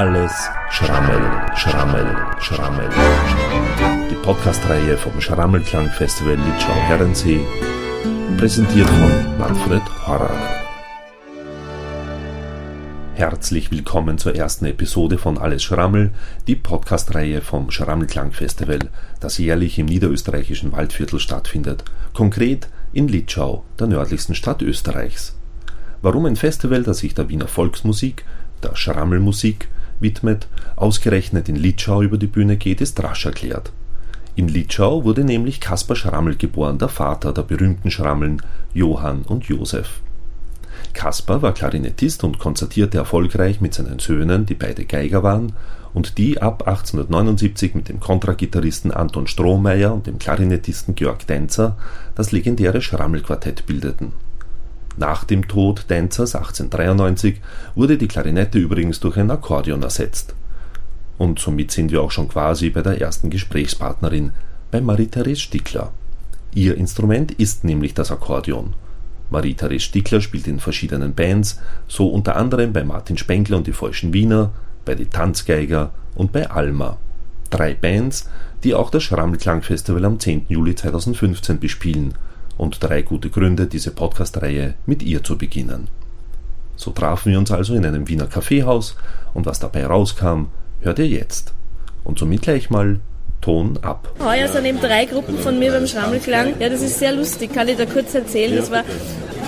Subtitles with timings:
[0.00, 0.32] Alles
[0.70, 1.20] Schrammel,
[1.54, 2.06] Schrammel,
[2.40, 2.88] Schrammel.
[4.10, 7.40] Die Podcast-Reihe vom Schrammelklang-Festival Litschau-Herrensee,
[8.38, 10.64] präsentiert von Manfred Horak.
[13.12, 16.12] Herzlich willkommen zur ersten Episode von Alles Schrammel,
[16.46, 18.88] die Podcast-Reihe vom Schrammelklang-Festival,
[19.20, 25.36] das jährlich im niederösterreichischen Waldviertel stattfindet, konkret in Litschau, der nördlichsten Stadt Österreichs.
[26.00, 28.24] Warum ein Festival, das sich der Wiener Volksmusik,
[28.62, 29.68] der Schrammelmusik,
[30.00, 33.72] widmet, ausgerechnet in Litschau über die Bühne geht, ist rasch erklärt.
[34.36, 38.42] In Litschau wurde nämlich Kaspar Schrammel geboren, der Vater der berühmten Schrammeln
[38.72, 40.00] Johann und Josef.
[40.92, 45.52] Kaspar war Klarinettist und konzertierte erfolgreich mit seinen Söhnen, die beide Geiger waren
[45.92, 51.76] und die ab 1879 mit dem Kontragitarristen Anton Strohmeier und dem Klarinettisten Georg Denzer
[52.14, 54.12] das legendäre Schrammelquartett bildeten
[54.96, 57.40] nach dem Tod Denzers 1893
[57.74, 60.34] wurde die Klarinette übrigens durch ein Akkordeon ersetzt.
[61.18, 64.32] Und somit sind wir auch schon quasi bei der ersten Gesprächspartnerin,
[64.70, 65.92] bei Marie-Therese Stickler.
[66.54, 68.74] Ihr Instrument ist nämlich das Akkordeon.
[69.30, 74.12] Marie-Therese Stickler spielt in verschiedenen Bands, so unter anderem bei Martin Spengler und die Falschen
[74.12, 74.50] Wiener,
[74.84, 76.96] bei Die Tanzgeiger und bei Alma.
[77.50, 78.28] Drei Bands,
[78.64, 80.46] die auch das Schrammklang-Festival am 10.
[80.48, 82.14] Juli 2015 bespielen–
[82.60, 85.88] und drei gute Gründe, diese Podcast-Reihe mit ihr zu beginnen.
[86.76, 88.96] So trafen wir uns also in einem Wiener Kaffeehaus
[89.32, 90.48] und was dabei rauskam,
[90.82, 91.54] hört ihr jetzt.
[92.04, 93.00] Und somit gleich mal
[93.40, 94.12] Ton ab.
[94.22, 96.60] Heuer sind eben drei Gruppen von mir beim Schrammelklang.
[96.60, 98.54] Ja, das ist sehr lustig, kann ich da kurz erzählen.
[98.54, 98.84] Das war,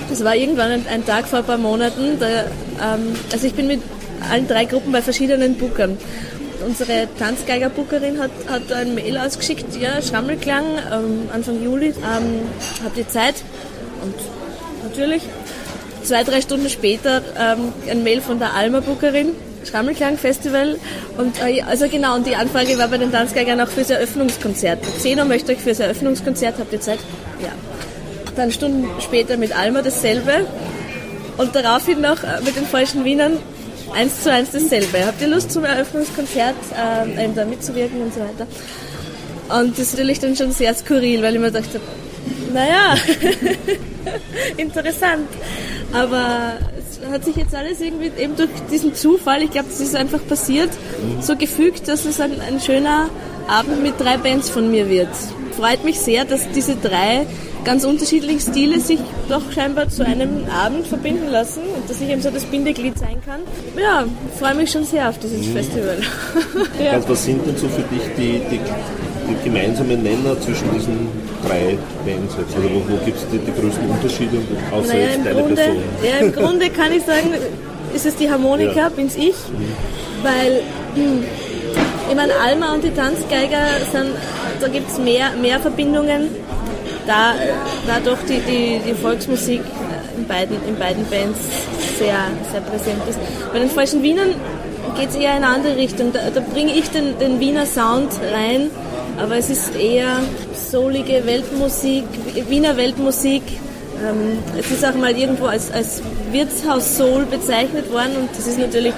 [0.09, 2.19] das war irgendwann ein, ein Tag vor ein paar Monaten.
[2.19, 2.45] Da,
[2.95, 3.83] ähm, also ich bin mit
[4.31, 5.99] allen drei Gruppen bei verschiedenen Bookern
[6.67, 12.43] unsere Tanzgeigerbookerin hat, hat ein Mail ausgeschickt, ja, Schrammelklang, ähm, Anfang Juli, ähm,
[12.85, 13.35] habt ihr Zeit?
[14.03, 14.15] Und
[14.89, 15.23] natürlich,
[16.03, 19.35] zwei, drei Stunden später ähm, ein Mail von der Alma-Bookerin,
[19.69, 20.77] Schrammelklang Festival.
[21.17, 24.83] Und äh, also genau, und die Anfrage war bei den Tanzgeigern auch fürs Eröffnungskonzert.
[24.99, 26.99] Xeno möchte euch fürs Eröffnungskonzert, habt ihr Zeit?
[27.41, 27.51] Ja.
[28.37, 30.47] Dann Stunden später mit Alma dasselbe.
[31.39, 33.39] Und daraufhin noch äh, mit den falschen Wienern
[33.95, 35.07] eins zu eins dasselbe.
[35.07, 38.47] Habt ihr Lust zum Eröffnungskonzert äh, eben da mitzuwirken und so weiter?
[39.59, 41.81] Und das ist natürlich dann schon sehr skurril, weil ich mir dachte,
[42.53, 42.95] naja,
[44.57, 45.29] interessant.
[45.93, 49.95] Aber es hat sich jetzt alles irgendwie eben durch diesen Zufall, ich glaube, das ist
[49.95, 50.71] einfach passiert,
[51.21, 53.11] so gefügt, dass es ein, ein schöner
[53.49, 55.11] Abend mit drei Bands von mir wird.
[55.57, 57.27] Freut mich sehr, dass diese drei
[57.65, 62.21] ganz unterschiedliche Stile sich doch scheinbar zu einem Abend verbinden lassen und dass ich eben
[62.21, 63.41] so das Bindeglied sein kann.
[63.81, 64.05] Ja,
[64.39, 65.53] freue mich schon sehr auf dieses mhm.
[65.53, 65.99] Festival.
[66.85, 67.01] ja.
[67.07, 68.61] Was sind denn so für dich die, die,
[69.29, 71.09] die gemeinsamen Nenner zwischen diesen
[71.47, 72.55] drei Bands jetzt?
[72.57, 74.39] Also wo, wo gibt es die, die, größten Unterschiede
[74.73, 75.83] außer naja, jetzt deine Grunde, Person?
[76.03, 77.35] Ja, im Grunde kann ich sagen,
[77.95, 78.89] ist es die Harmonika, ja.
[78.89, 79.73] bin's ich, mhm.
[80.23, 80.63] weil
[80.95, 81.25] hm,
[82.11, 84.11] ich meine, Alma und die Tanzgeiger sind,
[84.61, 86.29] da gibt es mehr, mehr Verbindungen
[87.07, 87.35] da,
[88.05, 89.61] doch die, die, die Volksmusik
[90.17, 91.39] in beiden, in beiden Bands
[91.99, 92.19] sehr,
[92.51, 93.19] sehr präsent ist.
[93.53, 94.35] Bei den Falschen Wienern
[94.99, 96.13] geht es eher in eine andere Richtung.
[96.13, 98.71] Da, da bringe ich den, den Wiener Sound rein,
[99.19, 100.21] aber es ist eher
[100.55, 102.05] soulige Weltmusik,
[102.49, 103.43] Wiener Weltmusik.
[104.03, 106.03] Ähm, es ist auch mal irgendwo als, als
[106.33, 108.95] Wirtshaus-Soul bezeichnet worden und das ist natürlich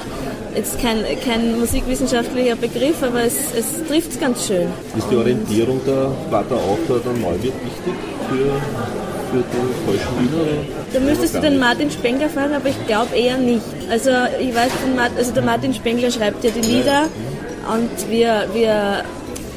[0.55, 4.69] jetzt kein, kein musikwissenschaftlicher Begriff, aber es, es trifft es ganz schön.
[4.97, 7.95] Ist die Orientierung der Vater auch der, der Neuwirt wichtig
[8.29, 8.61] für,
[9.31, 10.65] für den falschen Wiener?
[10.93, 13.65] Da müsstest du den Martin Spengler fragen, aber ich glaube eher nicht.
[13.91, 14.11] Also
[14.41, 14.71] ich weiß,
[15.17, 17.09] also der Martin Spengler schreibt ja die Lieder
[17.73, 19.05] und wir, wir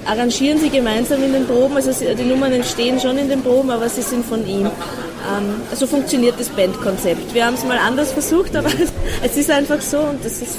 [0.05, 1.75] arrangieren sie gemeinsam in den Proben.
[1.75, 4.65] Also die Nummern entstehen schon in den Proben, aber sie sind von ihm.
[4.65, 7.33] Ähm, so funktioniert das Bandkonzept.
[7.33, 8.69] Wir haben es mal anders versucht, aber
[9.23, 10.57] es ist einfach so und das ist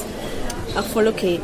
[0.78, 1.40] auch voll okay.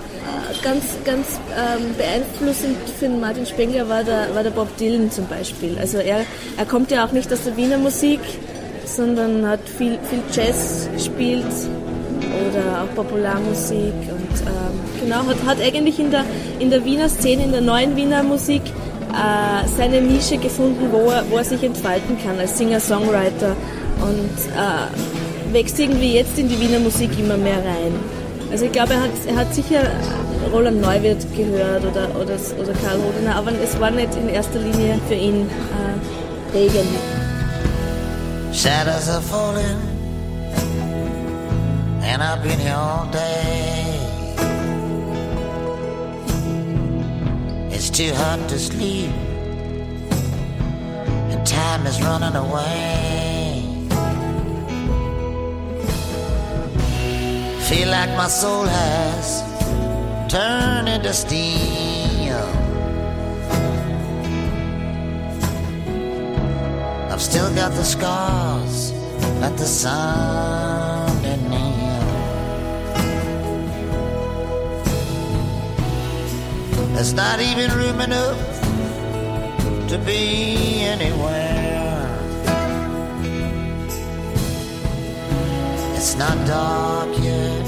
[0.62, 5.76] Ganz, ganz ähm, beeinflussend für Martin Spengler war der, war der Bob Dylan zum Beispiel.
[5.78, 6.24] Also er,
[6.56, 8.20] er kommt ja auch nicht aus der Wiener Musik,
[8.86, 11.44] sondern hat viel, viel Jazz gespielt
[12.48, 16.25] oder auch Popularmusik und ähm, genau, hat, hat eigentlich in der,
[16.58, 18.62] in der Wiener Szene, in der neuen Wiener Musik
[19.12, 23.56] äh, seine Nische gefunden, wo er, wo er sich entfalten kann als Singer-Songwriter
[24.00, 27.92] und äh, wächst irgendwie jetzt in die Wiener Musik immer mehr rein.
[28.54, 29.82] Also ich glaube, er hat, er hat sicher
[30.52, 35.00] Roland Neuwirth gehört oder, oder, oder Karl Rodener, aber es war nicht in erster Linie
[35.08, 36.86] für ihn äh, Regen.
[38.52, 39.80] Shadows are falling
[42.04, 43.98] and I've been here all day.
[47.72, 49.10] It's too hot to sleep
[51.32, 53.33] and time is running away.
[57.69, 59.43] Feel like my soul has
[60.31, 62.44] turned into steel.
[67.11, 68.93] I've still got the scars
[69.40, 72.05] that the sun heal.
[76.94, 78.38] There's not even room enough
[79.88, 81.44] to be anywhere.
[86.04, 87.64] It's not dark yet,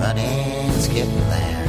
[0.00, 1.68] but it's getting there.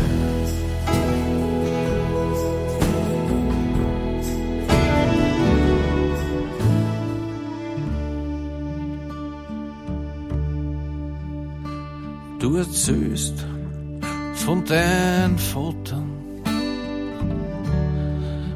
[12.39, 13.45] Du erzählst
[14.33, 15.99] von deinen Fotos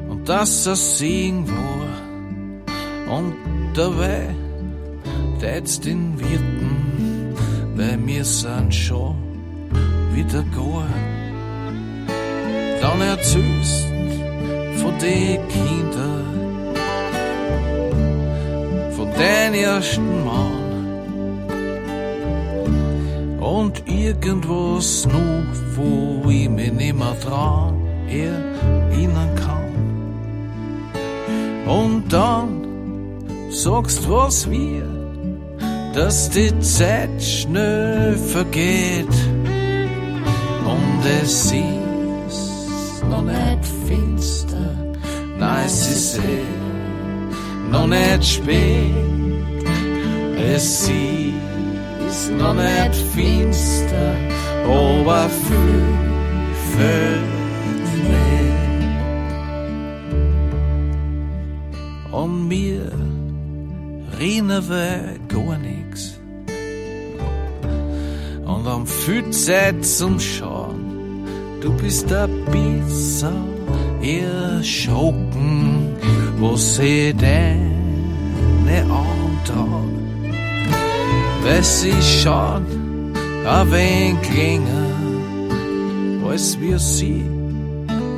[0.08, 3.36] und dass er singen war und
[3.74, 4.34] dabei
[5.40, 7.34] tätst den Wirten,
[7.74, 9.16] weil wir sind schon
[10.12, 10.86] wieder gar.
[12.82, 13.86] Dann erzählst
[14.82, 16.74] von den Kindern,
[18.96, 20.60] von deinem ersten Mann
[23.40, 29.70] und irgendwas noch, wo ich mich nimmer dran erinnern kann.
[31.66, 32.66] Und dann
[33.50, 34.99] sagst was wir,
[35.92, 39.08] dass die Zeit schnell vergeht
[40.64, 44.76] und es ist noch nicht finster,
[45.38, 48.94] nein, es ist eh noch nicht spät,
[50.54, 54.14] es ist noch nicht finster,
[54.64, 55.84] aber viel,
[56.72, 57.20] viel
[58.08, 58.60] mehr.
[62.12, 62.90] Und mir
[64.18, 65.58] reden wir gar
[68.60, 71.24] Und am viel Zeit zum Schauen,
[71.62, 73.32] du bist ein bisschen
[74.02, 75.96] erschrocken,
[76.38, 79.96] wo sie deine Augen?
[81.42, 82.66] Weil sie schon
[83.46, 84.90] ein wenig länger,
[86.28, 87.24] als wir sie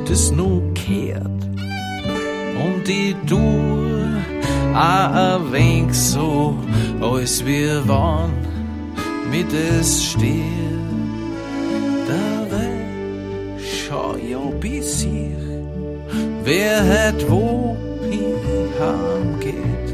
[0.09, 1.23] das nur kehrt.
[1.23, 3.39] Und ich tu
[4.75, 6.57] auch ein wenig so,
[6.99, 8.33] als wir waren,
[9.33, 10.89] mit es steht.
[12.07, 12.69] Dabei
[13.57, 15.43] schau ja bis hier,
[16.43, 17.75] wer hat wo
[18.79, 19.89] heimgeht.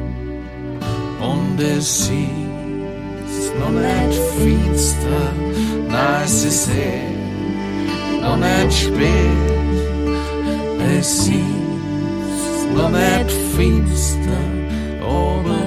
[1.31, 5.23] Und es sieht noch nicht finster,
[5.89, 9.47] nein, es ist eh noch nicht spät.
[10.97, 14.43] Es ist noch nicht finster,
[15.01, 15.58] aber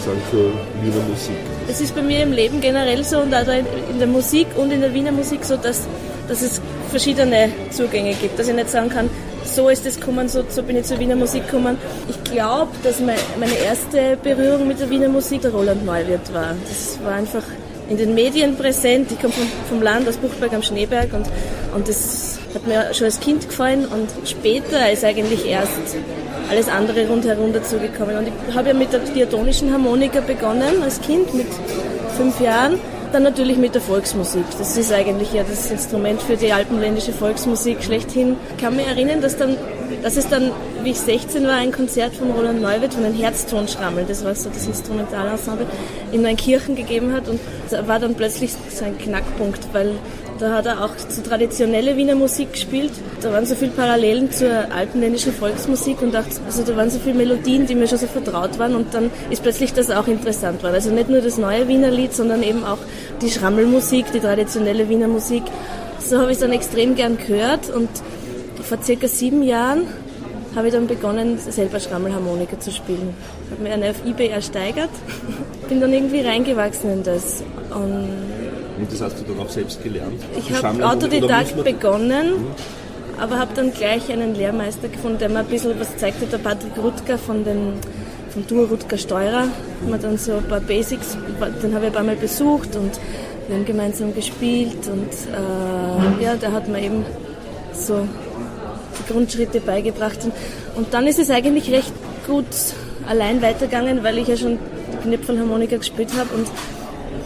[0.00, 0.52] sozusagen zur
[0.82, 1.36] Wiener Musik?
[1.68, 4.80] Es ist bei mir im Leben generell so und auch in, der Musik und in
[4.80, 5.86] der Wiener Musik so, dass,
[6.28, 6.60] dass es
[6.90, 8.38] verschiedene Zugänge gibt.
[8.38, 9.10] Dass ich nicht sagen kann,
[9.44, 11.78] so ist es gekommen, so, so bin ich zur Wiener Musik gekommen.
[12.08, 16.54] Ich glaube, dass mein, meine erste Berührung mit der Wiener Musik der Roland Neuwirth war.
[16.68, 17.44] Das war einfach
[17.88, 19.10] in den Medien präsent.
[19.10, 21.26] Ich komme vom, vom Land aus Buchberg am Schneeberg und,
[21.74, 25.70] und das hat mir schon als Kind gefallen und später ist eigentlich erst
[26.50, 28.16] alles andere rundherum dazugekommen.
[28.18, 31.46] Und ich habe ja mit der diatonischen Harmonika begonnen als Kind mit
[32.16, 32.78] fünf Jahren.
[33.12, 34.44] Dann natürlich mit der Volksmusik.
[34.56, 38.36] Das ist eigentlich ja das Instrument für die alpenländische Volksmusik schlechthin.
[38.56, 39.56] Ich kann mich erinnern, dass, dann,
[40.04, 40.52] dass es dann,
[40.84, 44.48] wie ich 16 war, ein Konzert von Roland Neuwirth von den Herztonschrammel, das war so
[44.48, 45.66] das Instrumentalensemble,
[46.12, 47.28] in Neunkirchen gegeben hat.
[47.28, 49.96] Und da war dann plötzlich so ein Knackpunkt, weil
[50.40, 52.90] da hat er auch so traditionelle Wiener Musik gespielt.
[53.20, 57.16] Da waren so viele Parallelen zur alpenländischen Volksmusik und dachte, also da waren so viele
[57.16, 60.74] Melodien, die mir schon so vertraut waren und dann ist plötzlich das auch interessant geworden.
[60.74, 62.78] Also nicht nur das neue Wiener Lied, sondern eben auch
[63.20, 65.42] die Schrammelmusik, die traditionelle Wiener Musik.
[65.98, 67.90] So habe ich es dann extrem gern gehört und
[68.62, 69.86] vor circa sieben Jahren
[70.56, 73.14] habe ich dann begonnen, selber Schrammelharmonika zu spielen.
[73.50, 74.90] Habe mir eine auf Ebay ersteigert,
[75.68, 77.44] bin dann irgendwie reingewachsen in das.
[77.70, 78.08] Und
[78.80, 80.20] Und das hast du dann auch selbst gelernt?
[80.38, 82.46] ich habe Autodidakt man- begonnen,
[83.20, 86.72] aber habe dann gleich einen Lehrmeister gefunden, der mir ein bisschen was zeigte, der Patrick
[86.82, 87.74] Rutger von den
[88.30, 91.18] vom Duo Rutger Steurer, haben wir dann so ein paar Basics,
[91.62, 92.92] den habe ich ein paar Mal besucht und
[93.48, 97.04] wir haben gemeinsam gespielt und äh, ja, der hat mir eben
[97.74, 98.06] so
[98.98, 100.18] die Grundschritte beigebracht.
[100.22, 100.32] Und,
[100.76, 101.92] und dann ist es eigentlich recht
[102.26, 102.46] gut
[103.08, 104.58] allein weitergegangen, weil ich ja schon
[104.92, 106.46] die Knöpfelharmonika gespielt habe und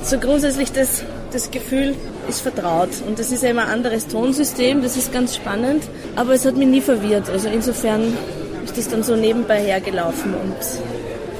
[0.03, 1.03] so grundsätzlich das,
[1.35, 1.95] das Gefühl
[2.29, 2.91] ist vertraut.
[3.07, 5.83] Und das ist ja immer ein anderes Tonsystem, das ist ganz spannend,
[6.17, 8.17] aber es hat mich nie verwirrt, also insofern
[8.65, 10.55] ist das dann so nebenbei hergelaufen und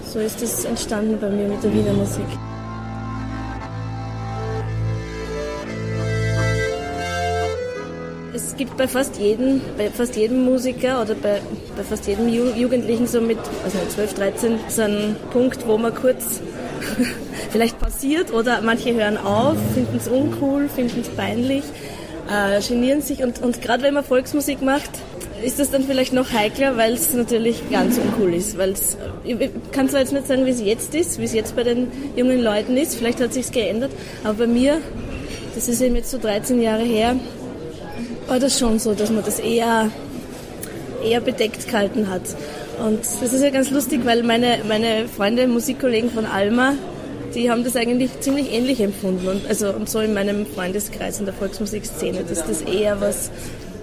[0.05, 2.27] so ist das entstanden bei mir mit der Wiener Musik.
[8.35, 11.41] Es gibt bei fast jedem, bei fast jedem Musiker oder bei,
[11.77, 15.95] bei fast jedem Ju Jugendlichen so mit also 12, 13 so einen Punkt, wo man
[15.95, 16.41] kurz
[17.55, 21.63] vielleicht passiert oder manche hören auf, finden es uncool, finden es peinlich,
[22.29, 24.91] äh, genieren sich und, und gerade wenn man Volksmusik macht,
[25.41, 28.59] ist das dann vielleicht noch heikler, weil es natürlich ganz uncool ist.
[28.59, 28.75] Weil
[29.23, 31.93] ich kann zwar jetzt nicht sagen, wie es jetzt ist, wie es jetzt bei den
[32.17, 33.93] jungen Leuten ist, vielleicht hat sich geändert,
[34.25, 34.81] aber bei mir,
[35.55, 37.15] das ist eben jetzt so 13 Jahre her,
[38.27, 39.93] war das schon so, dass man das eher,
[41.05, 42.23] eher bedeckt gehalten hat.
[42.85, 46.75] Und das ist ja ganz lustig, weil meine, meine Freunde, Musikkollegen von Alma,
[47.35, 49.29] die haben das eigentlich ziemlich ähnlich empfunden.
[49.29, 53.31] Und, also, und so in meinem Freundeskreis in der Volksmusikszene, dass das eher was,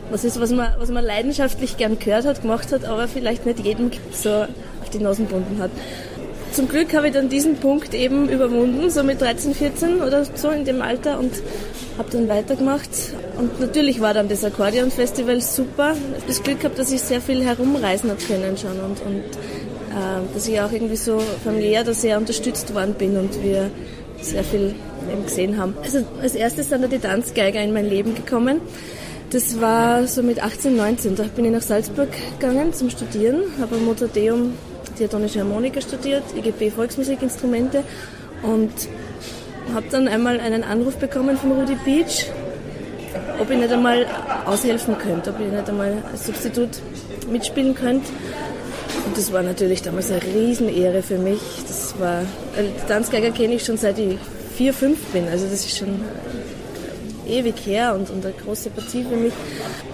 [0.10, 3.60] was ist, was man, was man leidenschaftlich gern gehört hat, gemacht hat, aber vielleicht nicht
[3.60, 5.72] jedem so auf die Nasen gebunden hat.
[6.52, 10.50] Zum Glück habe ich dann diesen Punkt eben überwunden, so mit 13, 14 oder so
[10.50, 11.32] in dem Alter und
[11.98, 12.90] habe dann weitergemacht.
[13.38, 15.94] Und natürlich war dann das Akkordeonfestival super.
[15.94, 19.24] Ich habe das Glück gehabt, dass ich sehr viel herumreisen habe können schon und, und
[20.34, 23.70] dass ich auch irgendwie so familiär da sehr unterstützt worden bin und wir
[24.22, 24.76] sehr viel
[25.12, 25.76] eben gesehen haben.
[25.84, 28.62] Also als erstes dann die Tanzgeiger in mein Leben gekommen.
[29.32, 31.16] Das war so mit 18, 19.
[31.16, 34.54] Da bin ich nach Salzburg gegangen zum Studieren, habe am Mozarteum
[35.00, 37.84] diatonische Harmonika studiert, IGP Volksmusikinstrumente
[38.44, 38.72] und
[39.74, 42.28] habe dann einmal einen Anruf bekommen von Rudi Beach,
[43.40, 44.06] ob ich nicht einmal
[44.46, 46.70] aushelfen könnte, ob ich nicht einmal als Substitut
[47.32, 48.12] mitspielen könnte.
[49.06, 51.40] Und das war natürlich damals eine Riesenehre für mich.
[51.68, 52.24] Das war,
[52.58, 54.18] die Tanzgeiger kenne ich schon seit ich
[54.56, 55.28] vier, fünf bin.
[55.28, 56.02] Also das ist schon
[57.28, 59.34] ewig her und, und eine große Partie für mich.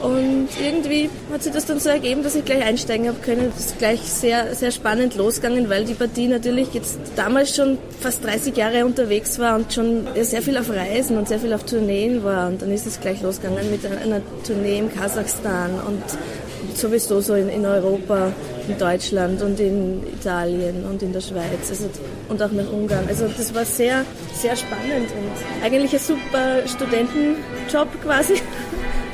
[0.02, 3.52] Und irgendwie hat sich das dann so ergeben, dass ich gleich einsteigen habe können.
[3.56, 8.24] Das ist gleich sehr, sehr spannend losgegangen, weil die Partie natürlich jetzt damals schon fast
[8.24, 12.24] 30 Jahre unterwegs war und schon sehr viel auf Reisen und sehr viel auf Tourneen
[12.24, 12.48] war.
[12.48, 16.04] Und dann ist es gleich losgegangen mit einer Tournee im Kasachstan und
[16.78, 18.32] sowieso so in, in Europa,
[18.68, 21.90] in Deutschland und in Italien und in der Schweiz also,
[22.30, 23.06] und auch nach Ungarn.
[23.08, 28.36] Also das war sehr, sehr spannend und eigentlich ein super Studentenjob quasi.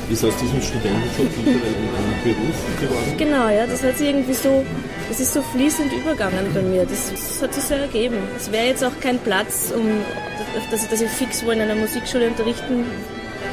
[0.10, 3.18] Ist aus diesem Studentenjob wieder ein, ein Beruf geworden?
[3.18, 4.66] Genau, ja, das hat sich irgendwie so,
[5.08, 6.86] das ist so fließend übergangen bei mir.
[6.86, 8.18] Das, das hat sich so ergeben.
[8.36, 9.84] Es wäre jetzt auch kein Platz, um,
[10.72, 12.86] dass, dass ich fix wo in einer Musikschule unterrichten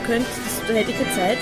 [0.07, 0.27] könnte.
[0.45, 1.39] Das, da hätte ich keine Zeit.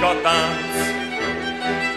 [0.00, 0.76] Tánc.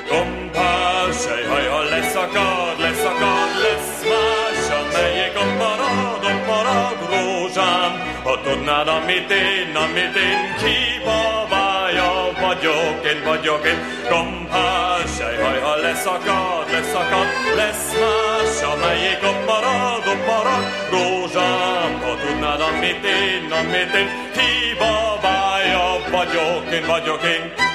[0.10, 7.91] Kompás, hej, haj, ha leszakad, leszakad, lesz más, amelyik a marad, a marad rózsám.
[8.24, 13.79] Ha tudnád, amit én, amit én kibabája vagyok, én vagyok én.
[14.10, 21.91] Kompás, hej, haj, ha leszakad, leszakad, lesz más, amelyik a marad, a marad rózsám.
[22.01, 27.70] Ha tudnád, amit én, amit én kibabája vagyok, én vagyok én.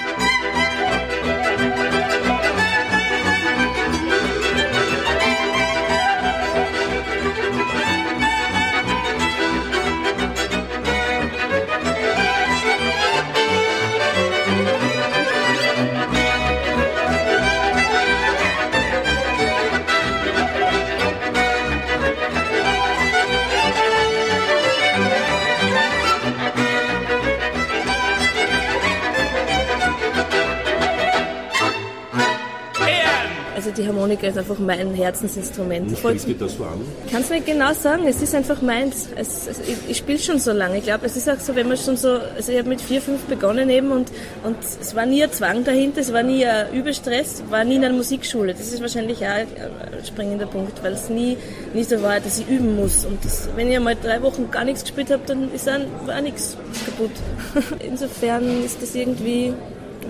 [33.76, 35.90] Die Harmonika ist einfach mein Herzensinstrument.
[35.90, 36.80] Wie fühlt sich das so an?
[37.06, 39.08] Ich kann es nicht genau sagen, es ist einfach meins.
[39.16, 40.78] Es, es, ich ich spiele schon so lange.
[40.78, 43.00] Ich glaube, es ist auch so, wenn man schon so, also ich habe mit vier,
[43.00, 44.10] fünf begonnen eben und,
[44.42, 47.84] und es war nie ein Zwang dahinter, es war nie ein Überstress, war nie in
[47.84, 48.54] einer Musikschule.
[48.54, 51.36] Das ist wahrscheinlich auch ein springender Punkt, weil es nie,
[51.72, 53.04] nie so war, dass ich üben muss.
[53.04, 56.20] Und das, wenn ich einmal drei Wochen gar nichts gespielt habe, dann ist dann, war
[56.20, 57.12] nichts kaputt.
[57.86, 59.54] Insofern ist das irgendwie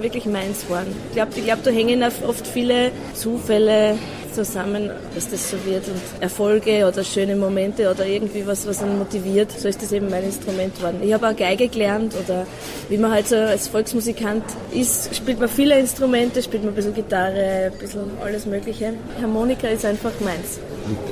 [0.01, 0.95] wirklich meins geworden.
[1.09, 3.97] Ich glaube, ich glaub, da hängen oft viele Zufälle
[4.35, 8.99] zusammen, dass das so wird und Erfolge oder schöne Momente oder irgendwie was, was einen
[8.99, 9.51] motiviert.
[9.53, 11.01] So ist das eben mein Instrument geworden.
[11.03, 12.47] Ich habe auch Geige gelernt oder
[12.89, 16.95] wie man halt so als Volksmusikant ist, spielt man viele Instrumente, spielt man ein bisschen
[16.95, 18.95] Gitarre, ein bisschen alles Mögliche.
[19.21, 20.59] Harmonika ist einfach meins.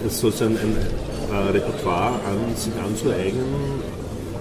[0.03, 0.77] Und so ein, ein,
[1.33, 3.81] ein Repertoire an sich anzueignen,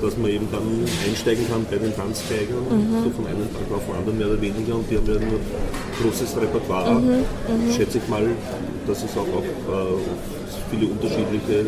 [0.02, 0.62] dass man eben dann
[1.08, 3.04] einsteigen kann bei den Tanzgeigern, Mhm.
[3.04, 4.76] so von einem Tag auf den anderen mehr oder weniger.
[4.76, 5.40] Und die haben ja ein
[6.02, 6.96] großes Repertoire.
[7.00, 7.24] Mhm,
[7.76, 8.26] Schätze ich mal,
[8.88, 11.66] dass es auch auf äh, viele unterschiedliche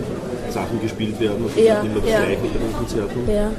[0.49, 1.43] Sachen gespielt werden.
[1.47, 2.17] Also Ja, immer das ja.
[2.23, 3.19] gleiche bei den Konzerten.
[3.31, 3.51] Ja.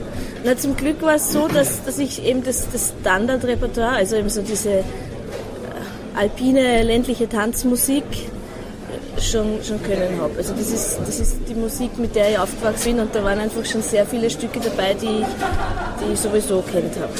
[0.45, 4.29] Na, zum Glück war es so, dass, dass ich eben das, das Standardrepertoire, also eben
[4.29, 4.83] so diese äh,
[6.17, 8.05] alpine, ländliche Tanzmusik
[9.21, 10.35] schon, schon können habe.
[10.37, 13.39] Also das ist, das ist die Musik, mit der ich aufgewachsen bin und da waren
[13.39, 15.27] einfach schon sehr viele Stücke dabei, die ich,
[16.01, 17.13] die ich sowieso kennt habe.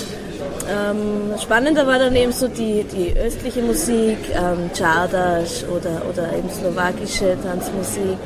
[0.67, 6.49] Ähm, spannender war dann eben so die, die östliche Musik, ähm, Czardas oder, oder eben
[6.49, 8.17] slowakische Tanzmusik.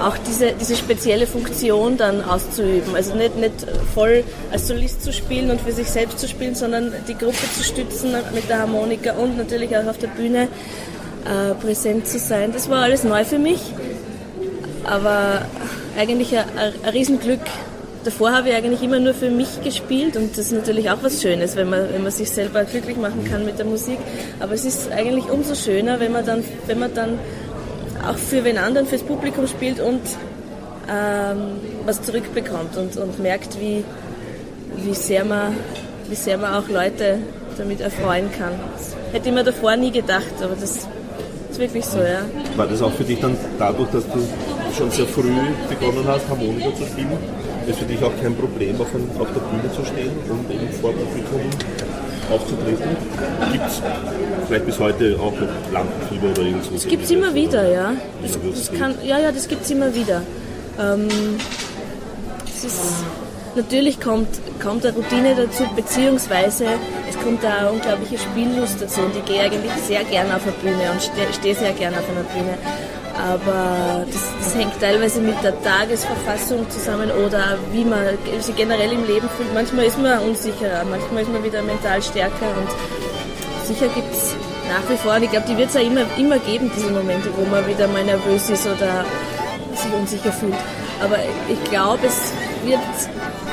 [0.00, 2.96] Auch diese, diese spezielle Funktion dann auszuüben.
[2.96, 3.54] Also nicht, nicht
[3.94, 7.62] voll als Solist zu spielen und für sich selbst zu spielen, sondern die Gruppe zu
[7.62, 10.48] stützen mit der Harmonika und natürlich auch auf der Bühne
[11.24, 12.52] äh, präsent zu sein.
[12.52, 13.60] Das war alles neu für mich,
[14.84, 15.42] aber
[15.98, 17.40] eigentlich ein, ein, Riesenglück.
[18.04, 21.22] Davor habe ich eigentlich immer nur für mich gespielt und das ist natürlich auch was
[21.22, 23.98] Schönes, wenn man, wenn man sich selber glücklich machen kann mit der Musik.
[24.40, 27.18] Aber es ist eigentlich umso schöner, wenn man dann, wenn man dann
[28.06, 30.02] auch für wen anderen, fürs Publikum spielt und
[30.90, 33.84] ähm, was zurückbekommt und, und merkt, wie,
[34.76, 35.56] wie, sehr man,
[36.08, 37.18] wie sehr man auch Leute
[37.56, 38.52] damit erfreuen kann.
[38.76, 40.86] Das hätte ich mir davor nie gedacht, aber das
[41.54, 42.22] ist wirklich so, ja.
[42.56, 44.20] War das auch für dich dann dadurch, dass du
[44.76, 45.30] schon sehr früh
[45.68, 47.16] begonnen hast, Harmonika zu spielen?
[47.68, 50.72] Ist für dich auch kein Problem, auf, ein, auf der Bühne zu stehen und eben
[50.80, 51.40] vor Publikum
[52.30, 52.96] aufzutreten?
[53.52, 53.82] Gibt es
[54.48, 56.70] vielleicht bis heute auch noch Lampenfieber oder irgendwas?
[56.72, 57.92] Das gibt es immer wieder, ja.
[58.20, 60.22] Das, das kann, ja, ja, das gibt es immer wieder.
[60.80, 61.08] Ähm,
[62.46, 62.80] es ist,
[63.56, 64.28] natürlich kommt,
[64.62, 66.66] kommt eine Routine dazu, beziehungsweise
[67.08, 70.52] es kommt da eine unglaubliche Spiellust dazu und ich gehe eigentlich sehr gerne auf der
[70.52, 72.58] Bühne und stehe steh sehr gerne auf einer Bühne.
[73.16, 79.06] Aber das, das hängt teilweise mit der Tagesverfassung zusammen oder wie man sich generell im
[79.06, 79.54] Leben fühlt.
[79.54, 84.34] Manchmal ist man unsicherer, manchmal ist man wieder mental stärker und sicher gibt es
[84.68, 87.28] nach wie vor, und ich glaube, die wird es auch immer, immer geben, diese Momente,
[87.36, 89.04] wo man wieder mal nervös ist oder
[89.74, 90.54] sich unsicher fühlt.
[91.02, 92.32] Aber ich glaube, es
[92.64, 92.80] wird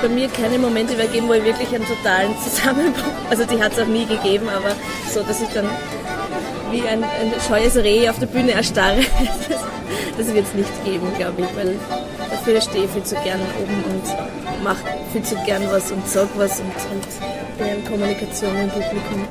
[0.02, 3.74] bei mir keine Momente mehr geben, wo ich wirklich einen totalen Zusammenbruch, also die hat
[3.74, 4.76] es auch nie gegeben, aber
[5.12, 5.70] so, dass ich dann
[6.72, 9.02] wie ein, ein scheues Reh auf der Bühne erstarre,
[9.48, 9.60] das,
[10.18, 11.76] das wird es nicht geben, glaube ich, weil
[12.30, 16.28] dafür stehe ich viel zu gern oben und mache viel zu gern was und sag
[16.36, 19.28] was und, und bin in Kommunikation mit dem Publikum.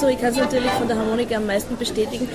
[0.00, 2.28] So, ich kann es natürlich von der Harmonika am meisten bestätigen,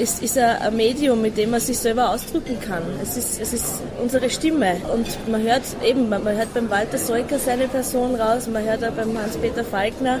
[0.00, 2.82] es ist ein Medium, mit dem man sich selber ausdrücken kann.
[3.02, 4.76] Es ist, es ist unsere Stimme.
[4.94, 8.92] Und man hört eben, man hört beim Walter Seuker seine Person raus, man hört auch
[8.92, 10.20] beim Hans-Peter Falkner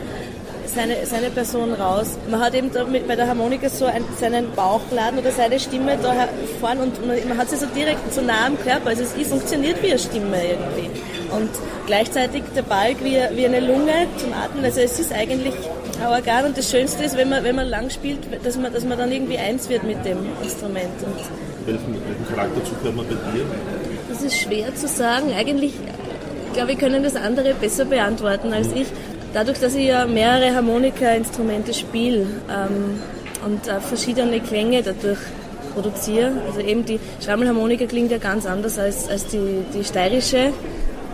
[0.74, 2.08] seine, seine Person raus.
[2.28, 6.12] Man hat eben mit, bei der Harmonika so einen, seinen Bauchladen oder seine Stimme da
[6.12, 6.28] her-
[6.60, 8.88] vorn und man, man hat sie so direkt so nah am Körper.
[8.88, 10.90] Also es ist, funktioniert wie eine Stimme irgendwie.
[11.30, 11.50] Und
[11.86, 14.64] gleichzeitig der Balg wie, wie eine Lunge zum Atmen.
[14.64, 15.54] Also es ist eigentlich
[16.00, 18.84] ein Organ und das Schönste ist, wenn man, wenn man lang spielt, dass man, dass
[18.84, 20.86] man dann irgendwie eins wird mit dem Instrument.
[21.04, 23.44] Und Welchen, welchen Charakterzug hört man bei dir?
[24.08, 25.32] das ist schwer zu sagen.
[25.36, 25.74] Eigentlich,
[26.54, 28.86] glaube ich, können das andere besser beantworten als ich.
[29.34, 33.00] Dadurch, dass ich ja mehrere Harmonika-Instrumente spiele ähm,
[33.44, 35.18] und äh, verschiedene Klänge dadurch
[35.74, 36.32] produziere.
[36.46, 40.52] Also eben die Schrammelharmonika klingt ja ganz anders als, als die, die steirische.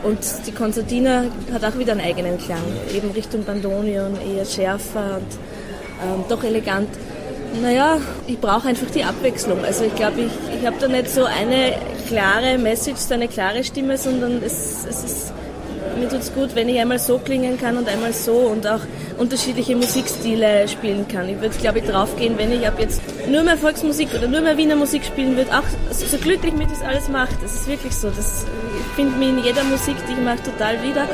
[0.04, 2.62] Und die Konzertina hat auch wieder einen eigenen Klang,
[2.94, 5.32] eben Richtung Bandonion, eher schärfer und
[6.02, 6.88] ähm, doch elegant.
[7.62, 9.64] Naja, ich brauche einfach die Abwechslung.
[9.64, 11.74] Also ich glaube, ich, ich habe da nicht so eine
[12.08, 15.32] klare Message, so eine klare Stimme, sondern es, es ist,
[15.98, 18.80] mir tut es gut, wenn ich einmal so klingen kann und einmal so und auch
[19.18, 21.28] unterschiedliche Musikstile spielen kann.
[21.28, 24.56] Ich würde, glaube ich, draufgehen, wenn ich ab jetzt nur mehr Volksmusik oder nur mehr
[24.56, 27.40] Wiener Musik spielen würde, auch so, glücklich mir das alles macht.
[27.42, 28.08] Das ist wirklich so.
[28.10, 28.44] Das,
[28.94, 31.06] finde mich in jeder Musik, die ich mache, total wieder.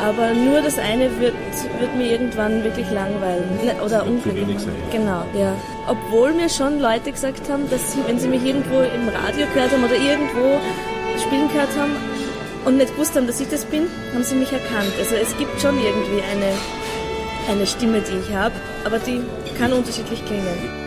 [0.00, 1.34] Aber nur das eine wird,
[1.78, 3.44] wird mir irgendwann wirklich langweilen.
[3.64, 4.66] Ne, Oder unglücklich.
[4.90, 5.54] Genau, ja.
[5.86, 9.70] Obwohl mir schon Leute gesagt haben, dass sie, wenn sie mich irgendwo im Radio gehört
[9.70, 10.58] haben oder irgendwo
[11.24, 11.92] spielen gehört haben
[12.64, 14.92] und nicht gewusst haben, dass ich das bin, haben sie mich erkannt.
[14.98, 16.52] Also es gibt schon irgendwie eine,
[17.48, 18.54] eine Stimme, die ich habe,
[18.84, 19.20] aber die
[19.58, 20.82] kann unterschiedlich klingen.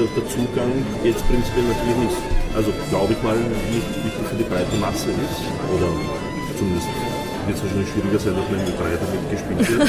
[0.00, 0.72] Der, der Zugang
[1.04, 2.18] jetzt prinzipiell natürlich nicht,
[2.56, 5.40] also glaube ich mal, nicht wirklich für die breite Masse ist.
[5.76, 5.88] Oder
[6.56, 6.88] zumindest
[7.46, 9.88] wird es wahrscheinlich schwieriger sein, dass man mit drei damit gespielt wird.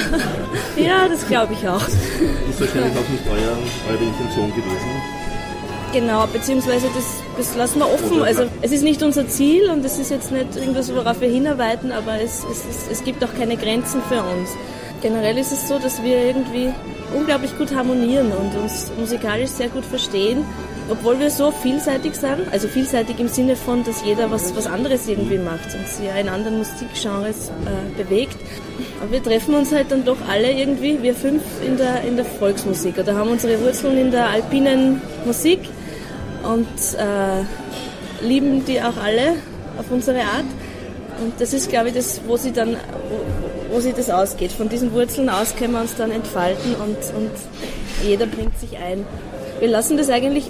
[0.87, 1.83] Ja, das glaube ich auch.
[1.83, 3.55] ist wahrscheinlich auch nicht euer,
[3.91, 4.91] eure Intention gewesen.
[5.93, 8.23] Genau, beziehungsweise das, das lassen wir offen.
[8.23, 11.91] Also es ist nicht unser Ziel und es ist jetzt nicht irgendwas, worauf wir hinarbeiten,
[11.91, 14.49] aber es, es, es, es gibt auch keine Grenzen für uns.
[15.01, 16.69] Generell ist es so, dass wir irgendwie
[17.13, 20.45] unglaublich gut harmonieren und uns musikalisch sehr gut verstehen,
[20.89, 22.51] obwohl wir so vielseitig sind.
[22.51, 26.15] Also vielseitig im Sinne von, dass jeder was, was anderes irgendwie macht und sich ja
[26.15, 28.37] in anderen Musikgenres äh, bewegt.
[29.01, 32.25] Aber wir treffen uns halt dann doch alle irgendwie, wir fünf, in der, in der
[32.25, 35.59] Volksmusik oder haben unsere Wurzeln in der alpinen Musik
[36.43, 39.35] und äh, lieben die auch alle
[39.77, 40.45] auf unsere Art.
[41.21, 42.77] Und das ist, glaube ich, das, wo sie dann,
[43.71, 44.51] wo, sie das ausgeht.
[44.51, 47.31] Von diesen Wurzeln aus können wir uns dann entfalten und, und
[48.03, 49.05] jeder bringt sich ein.
[49.59, 50.49] Wir lassen das eigentlich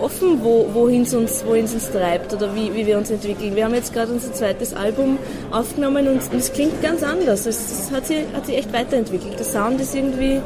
[0.00, 3.54] offen, wo, wohin es uns, wohin es uns treibt oder wie, wie wir uns entwickeln.
[3.54, 5.18] Wir haben jetzt gerade unser zweites Album
[5.50, 7.46] aufgenommen und es klingt ganz anders.
[7.46, 9.38] Es, es hat, sich, hat sich echt weiterentwickelt.
[9.38, 10.40] Der Sound ist irgendwie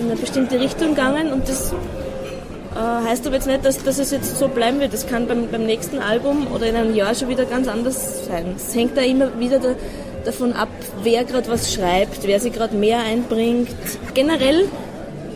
[0.00, 1.74] in eine bestimmte Richtung gegangen und das
[2.74, 4.94] Äh, heißt aber jetzt nicht, dass, dass es jetzt so bleiben wird.
[4.94, 8.54] Das kann beim, beim nächsten Album oder in einem Jahr schon wieder ganz anders sein.
[8.56, 9.74] Es hängt da immer wieder da,
[10.24, 10.68] davon ab,
[11.02, 13.68] wer gerade was schreibt, wer sich gerade mehr einbringt.
[14.14, 14.68] Generell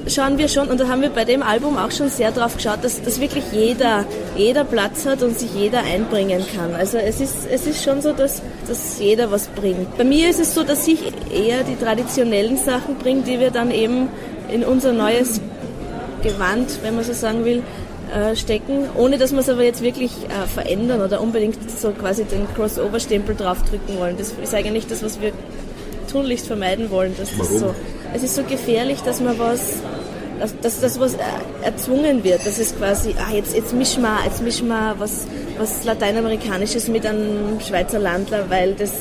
[0.08, 2.78] schauen wir schon, und da haben wir bei dem Album auch schon sehr drauf geschaut,
[2.82, 4.04] dass, dass wirklich jeder,
[4.36, 6.74] jeder Platz hat und sich jeder einbringen kann.
[6.74, 9.96] Also es ist, es ist schon so, dass, dass jeder was bringt.
[9.96, 11.00] Bei mir ist es so, dass ich
[11.32, 14.08] eher die traditionellen Sachen bringe, die wir dann eben
[14.48, 15.40] in unser neues
[16.22, 17.62] Gewand, wenn man so sagen will,
[18.16, 22.24] äh, stecken, ohne dass wir es aber jetzt wirklich äh, verändern oder unbedingt so quasi
[22.24, 24.16] den Crossover-Stempel draufdrücken wollen.
[24.16, 25.32] Das ist eigentlich das, was wir
[26.10, 27.14] tunlichst vermeiden wollen.
[27.18, 27.74] Dass das so,
[28.14, 29.82] es ist so gefährlich, dass man was
[30.40, 31.16] dass, dass das was
[31.62, 32.46] erzwungen wird.
[32.46, 35.26] Das ist quasi, ah, jetzt, jetzt mischen wir, jetzt mischen wir was,
[35.58, 38.92] was Lateinamerikanisches mit einem Schweizer Landler, weil das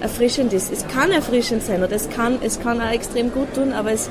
[0.00, 0.72] erfrischend ist.
[0.72, 4.10] Es kann erfrischend sein oder es kann, es kann auch extrem gut tun, aber es,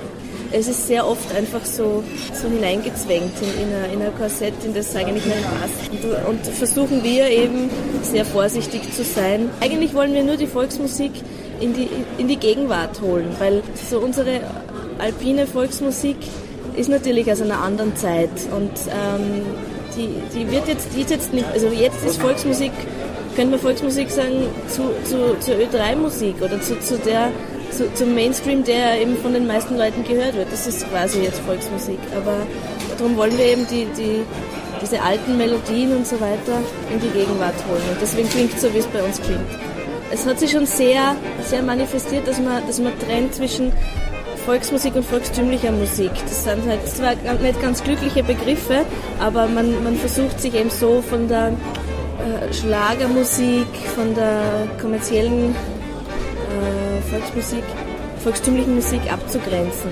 [0.52, 4.74] es ist sehr oft einfach so, so hineingezwängt in, in, ein, in ein Korsett, in
[4.74, 6.04] das eigentlich nicht passt.
[6.04, 7.70] Und, und versuchen wir eben
[8.04, 9.50] sehr vorsichtig zu sein.
[9.60, 11.12] Eigentlich wollen wir nur die Volksmusik
[11.60, 11.88] in die,
[12.18, 14.42] in die Gegenwart holen, weil so unsere
[15.00, 16.18] alpine Volksmusik
[16.76, 19.42] ist natürlich aus einer anderen Zeit und ähm,
[19.96, 22.72] die, die wird jetzt, die ist jetzt nicht, also jetzt ist Volksmusik,
[23.36, 27.30] könnte man Volksmusik sagen, zu, zu, zur Ö3-Musik oder zu, zu der,
[27.72, 30.52] zu, zum Mainstream, der eben von den meisten Leuten gehört wird.
[30.52, 32.00] Das ist quasi jetzt Volksmusik.
[32.16, 32.36] Aber
[32.98, 34.22] darum wollen wir eben die, die,
[34.82, 37.84] diese alten Melodien und so weiter in die Gegenwart holen.
[37.90, 39.50] Und deswegen klingt es so, wie es bei uns klingt.
[40.12, 43.72] Es hat sich schon sehr, sehr manifestiert, dass man, dass man trennt zwischen
[44.46, 46.12] Volksmusik und volkstümlicher Musik.
[46.26, 48.86] Das sind halt zwar nicht ganz glückliche Begriffe,
[49.20, 55.56] aber man, man versucht sich eben so von der äh, Schlagermusik, von der kommerziellen
[57.10, 57.64] Volksmusik,
[58.24, 59.92] volkstümlichen Musik abzugrenzen.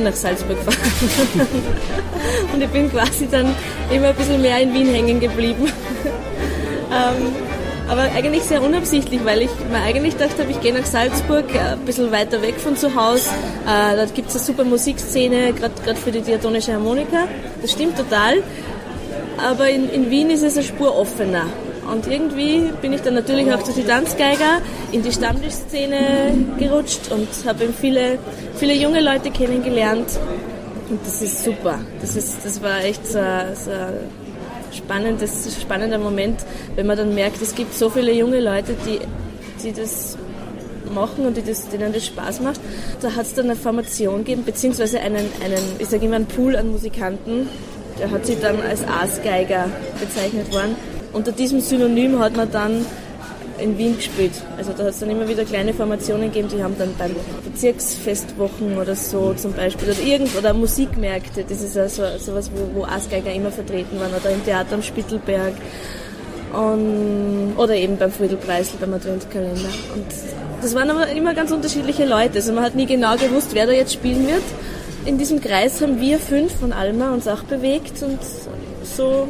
[0.00, 0.76] Wien nach Salzburg fahren.
[2.52, 3.54] und ich bin quasi dann
[3.90, 5.64] immer ein bisschen mehr in Wien hängen geblieben.
[6.90, 7.26] ähm,
[7.88, 11.72] aber eigentlich sehr unabsichtlich, weil ich mir eigentlich gedacht habe, ich gehe nach Salzburg, äh,
[11.72, 13.28] ein bisschen weiter weg von zu Hause.
[13.66, 17.26] Äh, da gibt es eine super Musikszene, gerade für die diatonische Harmonika.
[17.60, 18.42] Das stimmt total.
[19.38, 21.46] Aber in, in Wien ist es eine Spur offener.
[21.90, 24.60] Und irgendwie bin ich dann natürlich auch durch die Tanzgeiger
[24.92, 25.98] in die Stammtischszene
[26.56, 28.18] gerutscht und habe viele,
[28.60, 30.06] viele junge Leute kennengelernt.
[30.90, 31.78] Und das ist super.
[32.02, 34.10] Das, ist, das war echt so, so ein
[34.72, 36.44] spannendes, spannender Moment,
[36.76, 39.00] wenn man dann merkt, es gibt so viele junge Leute, die,
[39.64, 40.18] die das
[40.94, 42.60] machen und die das, denen das Spaß macht.
[43.00, 46.54] Da hat es dann eine Formation gegeben, beziehungsweise einen, einen ich sage immer einen Pool
[46.54, 47.48] an Musikanten.
[47.98, 49.68] Der hat sich dann als Aasgeiger
[49.98, 50.76] bezeichnet worden.
[51.12, 52.84] Unter diesem Synonym hat man dann
[53.60, 54.32] in Wien gespielt.
[54.56, 58.78] Also da hat es dann immer wieder kleine Formationen gegeben, die haben dann beim Bezirksfestwochen
[58.78, 63.32] oder so zum Beispiel oder irgend oder Musikmärkte, das ist also sowas, wo, wo Aasgeiger
[63.32, 65.54] immer vertreten waren oder im Theater am Spittelberg
[66.52, 69.68] und, oder eben beim Friedel Preisl beim Adventskalender.
[69.94, 70.06] Und
[70.62, 72.34] das waren aber immer ganz unterschiedliche Leute.
[72.36, 74.42] Also man hat nie genau gewusst, wer da jetzt spielen wird.
[75.06, 78.18] In diesem Kreis haben wir fünf von Alma uns auch bewegt und
[78.82, 79.28] so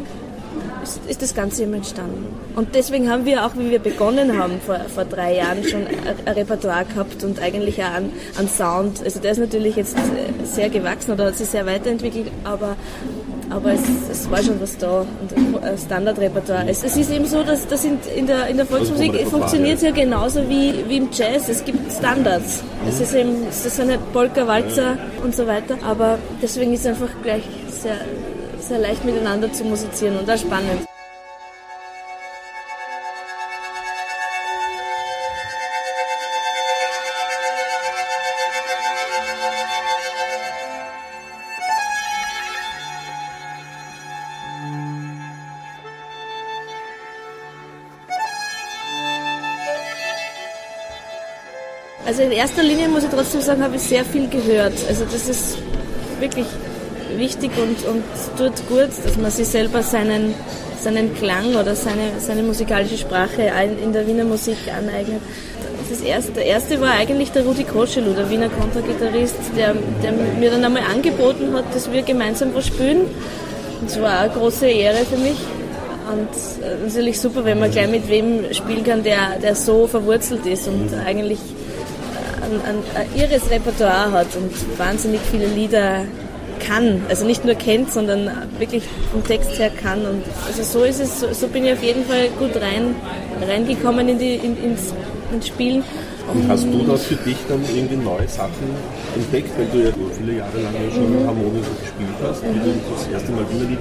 [0.83, 2.27] ist, ist das Ganze eben entstanden.
[2.57, 6.35] Und deswegen haben wir auch, wie wir begonnen haben, vor, vor drei Jahren schon ein,
[6.35, 9.03] Repertoire gehabt und eigentlich auch an, an Sound.
[9.05, 9.97] Also der ist natürlich jetzt
[10.45, 12.77] sehr gewachsen oder hat sich sehr weiterentwickelt, aber
[13.51, 16.69] aber es, es, war schon was da und ein Standardrepertoire.
[16.69, 19.83] Es, es ist eben so, dass das in, in, der, in der Volksmusik funktioniert es
[19.83, 21.49] ja genauso wie, wie im Jazz.
[21.49, 22.63] Es gibt Standards.
[22.89, 26.87] Es ist eben, das sind halt Polka, Walzer und so weiter, aber deswegen ist es
[26.87, 27.97] einfach gleich sehr,
[28.63, 30.87] sehr leicht miteinander zu musizieren und auch spannend.
[52.07, 54.73] Also in erster Linie muss ich trotzdem sagen, habe ich sehr viel gehört.
[54.89, 55.59] Also das ist
[56.19, 56.47] wirklich
[57.19, 58.05] wichtig und, und
[58.37, 60.35] tut gut, dass man sich selber seinen,
[60.81, 63.51] seinen Klang oder seine, seine musikalische Sprache
[63.83, 65.21] in der Wiener Musik aneignet.
[65.89, 70.51] Das erste, der erste war eigentlich der Rudi Koschelu, der Wiener Kontragitarrist, der, der mir
[70.51, 73.07] dann einmal angeboten hat, dass wir gemeinsam was spielen.
[73.83, 75.39] Das war eine große Ehre für mich.
[76.11, 80.47] Und äh, natürlich super, wenn man gleich mit wem spielen kann, der, der so verwurzelt
[80.47, 81.39] ist und eigentlich
[82.43, 86.05] ein, ein, ein irres Repertoire hat und wahnsinnig viele Lieder
[86.61, 87.03] kann.
[87.09, 90.05] Also nicht nur kennt, sondern wirklich vom Text her kann.
[90.07, 92.95] Und also so ist es, so, so bin ich auf jeden Fall gut rein,
[93.47, 94.95] reingekommen in die, in, ins,
[95.33, 95.83] ins Spielen.
[96.33, 98.71] Und hast du da für dich dann irgendwie neue Sachen
[99.17, 101.27] entdeckt, weil du ja viele Jahre lang ja schon mhm.
[101.27, 103.79] Harmonika gespielt hast, wie du das erste Mal Wienerlied,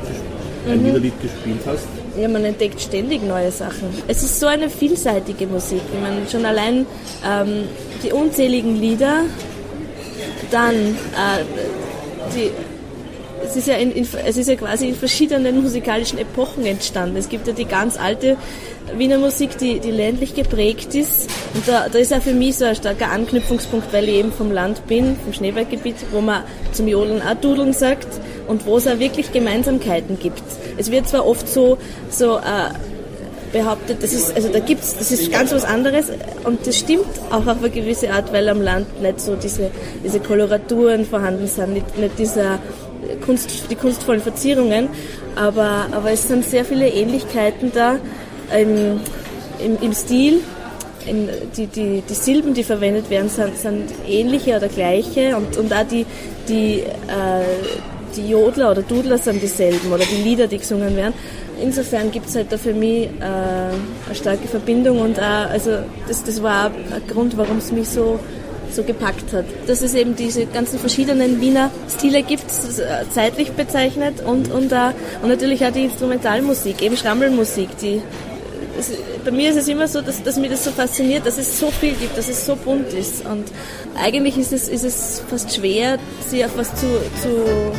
[0.67, 0.85] ein mhm.
[0.85, 1.87] Wienerlied gespielt hast?
[2.19, 3.89] Ja, man entdeckt ständig neue Sachen.
[4.07, 5.81] Es ist so eine vielseitige Musik.
[5.93, 6.87] Ich meine, schon allein
[7.23, 7.65] ähm,
[8.03, 9.25] die unzähligen Lieder,
[10.49, 11.43] dann äh,
[12.35, 12.51] die
[13.49, 17.17] es ist, ja in, in, es ist ja quasi in verschiedenen musikalischen Epochen entstanden.
[17.17, 18.37] Es gibt ja die ganz alte
[18.95, 21.29] Wiener Musik, die, die ländlich geprägt ist.
[21.55, 24.51] Und da, da ist auch für mich so ein starker Anknüpfungspunkt, weil ich eben vom
[24.51, 28.07] Land bin, vom Schneeberggebiet, wo man zum Jodeln auch Dudeln sagt
[28.47, 30.43] und wo es auch wirklich Gemeinsamkeiten gibt.
[30.77, 32.41] Es wird zwar oft so, so äh,
[33.51, 36.11] behauptet, das ist, also da gibt's, das ist ganz was anderes
[36.43, 39.71] und das stimmt auch auf eine gewisse Art, weil am Land nicht so diese,
[40.03, 42.59] diese Koloraturen vorhanden sind, nicht, nicht dieser
[43.25, 44.89] Kunst, die kunstvollen Verzierungen,
[45.35, 47.97] aber, aber es sind sehr viele Ähnlichkeiten da
[48.57, 48.99] im,
[49.63, 50.41] im, im Stil.
[51.05, 55.73] In, die, die, die Silben, die verwendet werden, sind, sind ähnliche oder gleiche und, und
[55.73, 56.05] auch die,
[56.47, 57.45] die, äh,
[58.15, 61.13] die Jodler oder Dudler sind dieselben oder die Lieder, die gesungen werden.
[61.61, 66.23] Insofern gibt es halt da für mich äh, eine starke Verbindung und auch, also das,
[66.23, 68.19] das war auch ein Grund, warum es mich so
[68.73, 69.45] so gepackt hat.
[69.67, 74.91] Dass es eben diese ganzen verschiedenen Wiener Stile gibt, äh, zeitlich bezeichnet und, und, uh,
[75.21, 78.01] und natürlich auch die Instrumentalmusik, eben Schrammelmusik, die
[79.25, 81.69] bei mir ist es immer so, dass, dass mich das so fasziniert, dass es so
[81.69, 83.25] viel gibt, dass es so bunt ist.
[83.25, 83.45] Und
[84.01, 86.87] eigentlich ist es, ist es fast schwer, sich auf was zu,
[87.21, 87.71] zu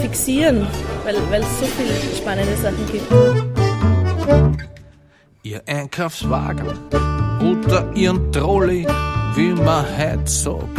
[0.00, 0.66] fixieren,
[1.04, 3.06] weil, weil es so viele spannende Sachen gibt.
[5.42, 6.72] Ihr Einkaufswagen
[7.40, 8.86] oder Ihren Trolley
[9.36, 10.78] wie man heut sagt.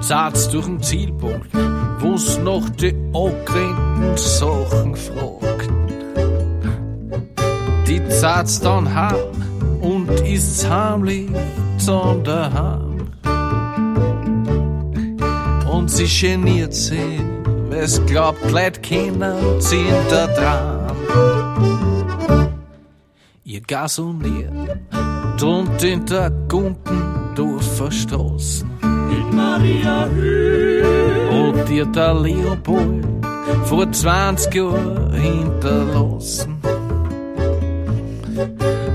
[0.00, 1.50] Zahlt's durch den Zielpunkt,
[2.00, 5.70] wo's noch die angeregneten Sachen fragt.
[7.86, 11.28] Die zahlt's dann heim und ist's heimlich
[11.86, 13.08] dann daheim.
[15.70, 17.20] Und sie geniert sich,
[17.68, 20.96] weil's glaubt, Leid kennen sie da dran.
[23.44, 24.52] Ihr gasoniert
[25.42, 28.70] und in der Gundendorfer Straßen.
[28.82, 30.08] In Maria
[31.30, 33.04] Und dir der Leopold
[33.64, 36.58] vor 20 Jahren hinterlassen.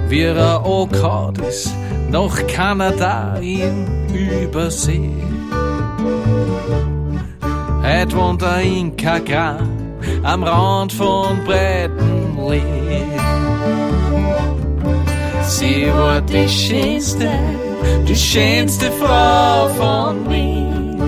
[0.10, 1.74] Wie er angehauen ist
[2.10, 5.12] nach Kanada in Übersee.
[7.84, 9.70] Heut wohnt er in Kagram
[10.24, 13.25] am Rand von Breitenlee.
[15.48, 17.30] Sie war die schönste,
[18.08, 21.00] die schönste Frau von Wien.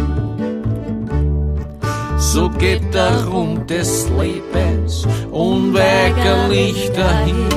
[2.18, 7.50] So geht der Rund des Lebens unweigerlich dahin.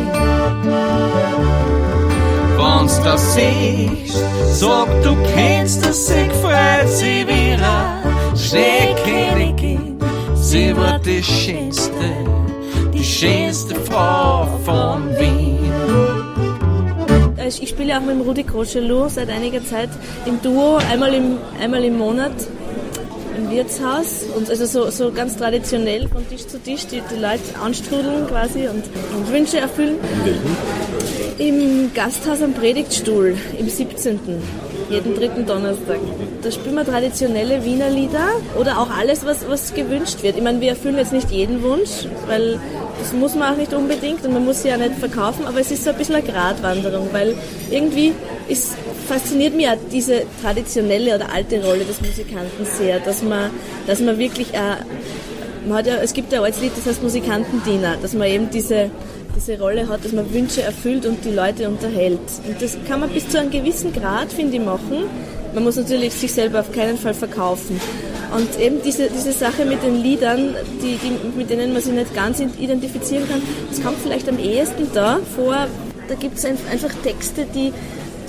[2.57, 4.25] Wenn's das siehst,
[4.59, 8.01] sag du kennst das, ich freut sie wieder.
[8.35, 9.99] Schneekönigin,
[10.35, 12.11] sie war die schönste,
[12.93, 15.40] die schönste Frau von Wien.
[17.59, 19.89] Ich spiele auch mit dem Rudi Crochelou seit einiger Zeit
[20.25, 22.33] im Duo, einmal im, einmal im Monat
[23.37, 27.43] im Wirtshaus und also so, so ganz traditionell von Tisch zu Tisch die, die Leute
[27.63, 28.85] anstrudeln quasi und,
[29.17, 29.97] und Wünsche erfüllen.
[31.39, 34.21] Im Gasthaus am Predigtstuhl im 17.
[34.91, 35.99] Jeden dritten Donnerstag.
[36.43, 38.29] Da spielen wir traditionelle Wiener Lieder
[38.59, 40.37] oder auch alles, was, was gewünscht wird.
[40.37, 42.59] Ich meine, wir erfüllen jetzt nicht jeden Wunsch, weil
[42.99, 45.71] das muss man auch nicht unbedingt und man muss sie ja nicht verkaufen, aber es
[45.71, 47.35] ist so ein bisschen eine Gratwanderung, weil
[47.71, 48.13] irgendwie
[48.49, 48.75] ist,
[49.07, 53.51] fasziniert auch diese traditionelle oder alte Rolle des Musikanten sehr, dass man,
[53.87, 54.77] dass man wirklich, äh,
[55.69, 58.91] man hat ja, es gibt ja als Lied, das heißt Musikantendiener, dass man eben diese,
[59.37, 62.21] diese Rolle hat, dass man Wünsche erfüllt und die Leute unterhält.
[62.47, 65.05] Und das kann man bis zu einem gewissen Grad, finde ich, machen.
[65.55, 67.81] Man muss natürlich sich selber auf keinen Fall verkaufen.
[68.37, 72.15] Und eben diese, diese Sache mit den Liedern, die, die, mit denen man sich nicht
[72.15, 75.67] ganz identifizieren kann, das kommt vielleicht am ehesten da vor.
[76.09, 77.73] Da gibt es einfach Texte, die,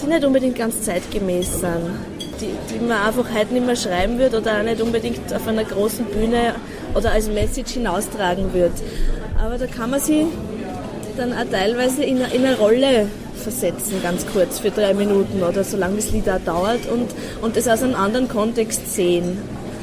[0.02, 1.92] die nicht unbedingt ganz zeitgemäß sind.
[2.42, 5.64] Die, die man einfach heute nicht mehr schreiben wird oder auch nicht unbedingt auf einer
[5.64, 6.56] großen Bühne
[6.96, 8.74] oder als Message hinaustragen wird.
[9.40, 10.26] Aber da kann man sich
[11.18, 13.08] dann auch teilweise in, in eine Rolle
[13.42, 17.10] versetzen, ganz kurz, für drei Minuten oder so lange das Lied auch dauert und,
[17.42, 19.38] und aus einem anderen Kontext sehen.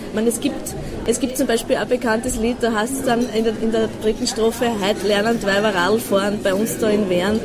[0.08, 0.74] Ich meine, es gibt,
[1.06, 3.88] es gibt zum Beispiel ein bekanntes Lied, da heißt es dann in der, in der
[4.02, 7.38] dritten Strophe, heute lernen Weiber Radl fahren bei uns da in Wern.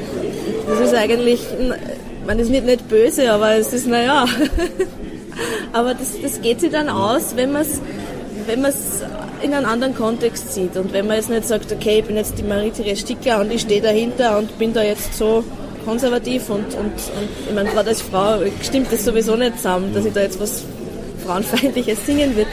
[0.67, 1.41] Das ist eigentlich,
[2.25, 4.25] man ist nicht, nicht böse, aber es ist, naja.
[5.73, 7.81] aber das, das geht sich dann aus, wenn man es
[8.45, 8.65] wenn
[9.41, 12.37] in einem anderen Kontext sieht und wenn man jetzt nicht sagt, okay, ich bin jetzt
[12.37, 15.43] die Marie-Therese Sticker und ich stehe dahinter und bin da jetzt so
[15.85, 20.05] konservativ und, und, und ich meine, gerade als Frau stimmt das sowieso nicht zusammen, dass
[20.05, 20.63] ich da jetzt was
[21.25, 22.45] Frauenfeindliches singen will.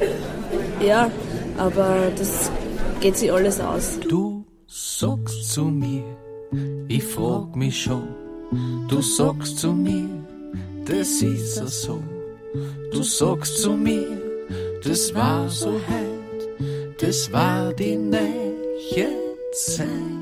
[0.00, 1.10] Äh, ja,
[1.58, 2.50] aber das
[3.00, 3.98] geht sich alles aus.
[4.08, 6.04] Du sagst zu mir,
[6.88, 8.08] ich frag mich schon,
[8.88, 10.08] du sagst zu mir,
[10.86, 12.02] das ist ja so.
[12.92, 14.06] Du sagst zu mir,
[14.82, 19.08] das war so heut, das war die neue
[19.52, 20.19] Zeit.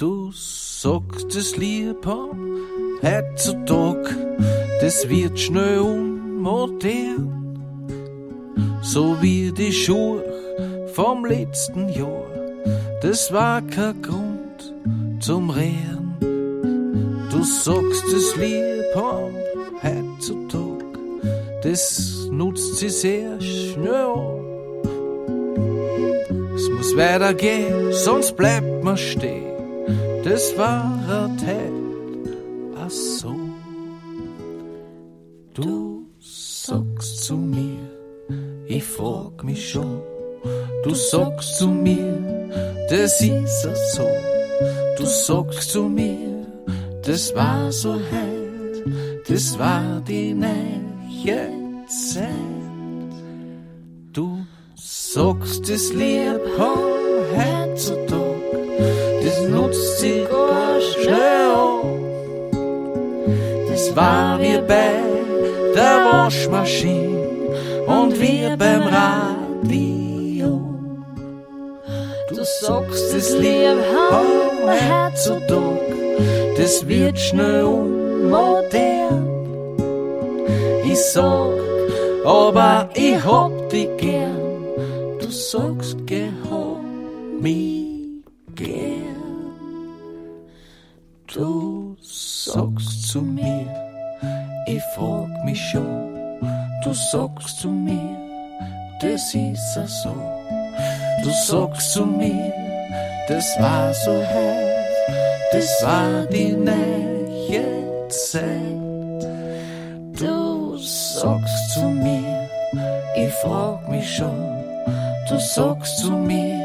[0.00, 2.56] Du sagst es lieb haben,
[3.02, 4.16] heutzutage,
[4.80, 7.58] das wird schnell unmodern.
[8.80, 10.24] So wie die Schuhe
[10.94, 12.24] vom letzten Jahr,
[13.02, 14.72] das war kein Grund
[15.20, 16.16] zum Rehren.
[17.30, 19.34] Du sagst es lieb haben,
[19.82, 20.86] heutzutage,
[21.62, 24.14] das nutzt sie sehr schnell.
[26.54, 29.59] Es muss weitergehen, sonst bleibt man stehen.
[30.22, 31.72] Das war Teil,
[32.76, 33.34] ach so.
[35.54, 37.78] Du sagst zu mir,
[38.66, 40.02] ich frag mich schon.
[40.84, 42.18] Du sagst zu mir,
[42.88, 44.06] das ist ja so.
[44.96, 46.46] Du sagst zu mir,
[47.02, 48.84] das war so halt,
[49.26, 52.28] das war die neue Zeit.
[54.12, 54.44] Du
[54.74, 58.20] sagst es lieb heutzutage,
[58.78, 59.09] das
[59.50, 62.00] nutzt gar schnell an.
[63.68, 64.92] Das war wie bei
[65.74, 67.20] der Waschmaschine
[67.86, 70.60] und wir beim Radio.
[72.28, 73.78] Du sagst es lieb
[74.10, 76.00] heutzutage,
[76.56, 79.26] das wird schnell unmodern.
[80.84, 81.58] Ich sag,
[82.24, 84.36] aber ich hab dich gern.
[85.20, 86.82] Du sagst, geh, hab
[87.40, 88.24] mich
[88.54, 88.99] gern.
[91.32, 93.64] Du sagst zu mir,
[94.66, 96.40] ich frag mich schon.
[96.82, 98.16] Du sagst zu mir,
[99.00, 100.12] das ist ja so.
[101.22, 102.52] Du sagst zu mir,
[103.28, 104.88] das war so heiß,
[105.52, 109.22] das war die neue Zeit.
[110.18, 112.48] Du sagst zu mir,
[113.14, 114.64] ich frag mich schon.
[115.28, 116.58] Du sagst zu mir,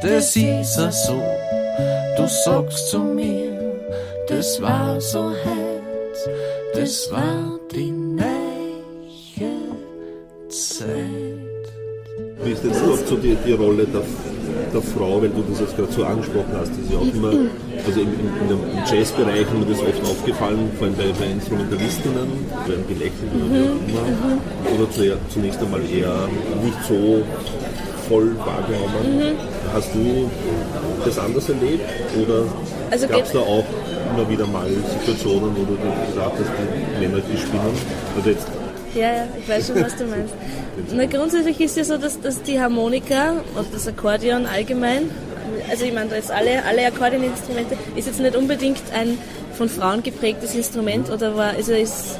[0.00, 1.22] das ist ja so.
[2.16, 3.49] Du sagst zu mir,
[4.30, 6.28] das war so heiß,
[6.74, 8.28] das war die neue
[10.48, 10.86] Zeit.
[12.42, 14.02] Wie ist jetzt dort so die, die Rolle der,
[14.72, 17.32] der Frau, weil du das jetzt gerade so angesprochen hast, das ist ja auch immer,
[17.84, 18.60] also im, im, im
[18.90, 22.28] Jazzbereich ist mir das oft aufgefallen, vor allem bei, bei Instrumentalistinnen,
[22.66, 26.28] werden gelächelt oder wie auch immer, oder zu, zunächst einmal eher
[26.62, 27.22] nicht so
[28.08, 29.36] voll wahrgenommen.
[29.72, 30.30] Hast du
[31.04, 31.84] das anders erlebt
[32.20, 32.44] oder
[32.90, 33.64] Also gab es da auch
[34.10, 37.72] immer wieder mal Situationen, wo du gesagt hast, die Männer, die spinnen?
[38.16, 38.46] Also jetzt
[38.94, 40.34] Ja, ja, ich weiß schon, was du meinst.
[40.92, 45.10] Na, grundsätzlich ist ja so, dass, dass die Harmonika und das Akkordeon allgemein,
[45.70, 49.18] also ich meine, jetzt alle, alle Akkordeoninstrumente, ist jetzt nicht unbedingt ein
[49.56, 52.18] von Frauen geprägtes Instrument oder war, also ist,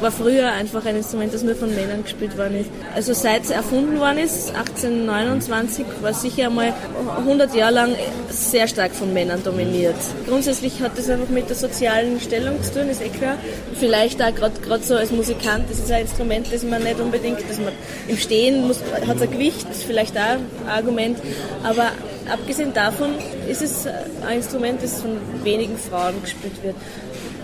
[0.00, 2.70] war früher einfach ein Instrument, das nur von Männern gespielt worden ist.
[2.94, 6.72] Also seit es erfunden worden ist, 1829, war sicher einmal
[7.18, 7.94] 100 Jahre lang
[8.30, 9.96] sehr stark von Männern dominiert.
[10.26, 13.36] Grundsätzlich hat das einfach mit der sozialen Stellung zu tun, ist eh klar.
[13.78, 17.58] Vielleicht auch gerade so als Musikant, das ist ein Instrument, das man nicht unbedingt, dass
[17.58, 17.72] man
[18.08, 21.18] im Stehen muss, hat ein Gewicht, ist vielleicht auch ein Argument,
[21.62, 21.90] aber
[22.30, 23.10] abgesehen davon
[23.48, 23.86] ist es
[24.26, 26.76] ein Instrument, das von wenigen Frauen gespielt wird,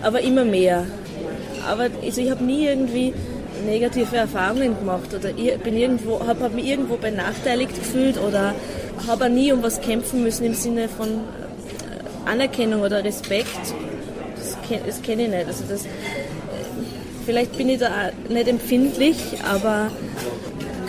[0.02, 0.86] aber immer mehr.
[1.66, 3.12] Aber also ich habe nie irgendwie
[3.66, 8.54] negative Erfahrungen gemacht oder ich bin irgendwo, habe hab mich irgendwo benachteiligt gefühlt oder
[9.06, 13.48] habe nie um was kämpfen müssen im Sinne von äh, Anerkennung oder Respekt.
[14.36, 14.56] Das,
[14.86, 15.46] das kenne ich nicht.
[15.46, 15.84] Also das,
[17.24, 17.90] vielleicht bin ich da
[18.28, 19.16] nicht empfindlich,
[19.50, 19.90] aber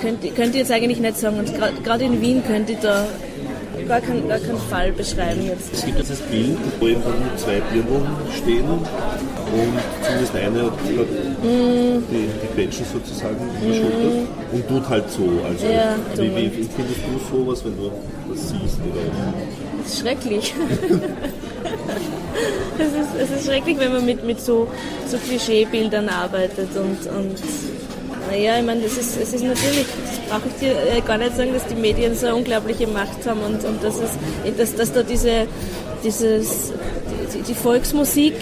[0.02, 1.40] könnte ich jetzt eigentlich nicht sagen.
[1.40, 3.06] Und gerade in Wien könnte ich da
[3.88, 5.72] gar keinen, gar keinen Fall beschreiben jetzt.
[5.74, 7.04] Es gibt dieses Bild, wo dann
[7.38, 8.02] zwei Dirndl
[8.36, 8.86] stehen und
[10.04, 10.74] zumindest eine hat
[11.44, 12.02] Mm.
[12.10, 15.30] die, die Quetschen sozusagen überschultert und tut halt so.
[15.48, 17.92] Also Ja, wie, wie findest du sowas, wenn du
[18.30, 18.80] das siehst?
[18.80, 19.04] Oder?
[19.84, 20.54] Das ist schrecklich.
[22.80, 24.68] es, ist, es ist schrecklich, wenn man mit, mit so,
[25.08, 27.36] so Klischeebildern arbeitet und, und
[28.30, 31.36] naja, ich meine, das ist, es ist natürlich, das brauche ich dir äh, gar nicht
[31.36, 34.94] sagen, dass die Medien so eine unglaubliche Macht haben und, und dass, es, dass, dass
[34.94, 35.48] da diese,
[36.04, 36.72] dieses,
[37.34, 38.34] die, die Volksmusik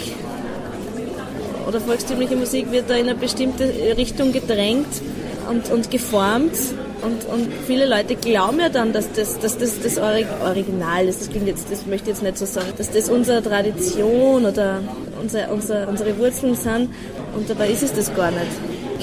[1.67, 4.87] oder volkstümliche Musik wird da in eine bestimmte Richtung gedrängt
[5.49, 6.53] und, und geformt.
[7.01, 11.21] Und, und viele Leute glauben ja dann, dass das, dass das, das Orig- Original ist.
[11.21, 14.79] Das klingt jetzt, das möchte ich jetzt nicht so sagen, dass das unsere Tradition oder
[15.21, 16.89] unser, unser, unsere Wurzeln sind.
[17.35, 18.47] Und dabei ist es das gar nicht.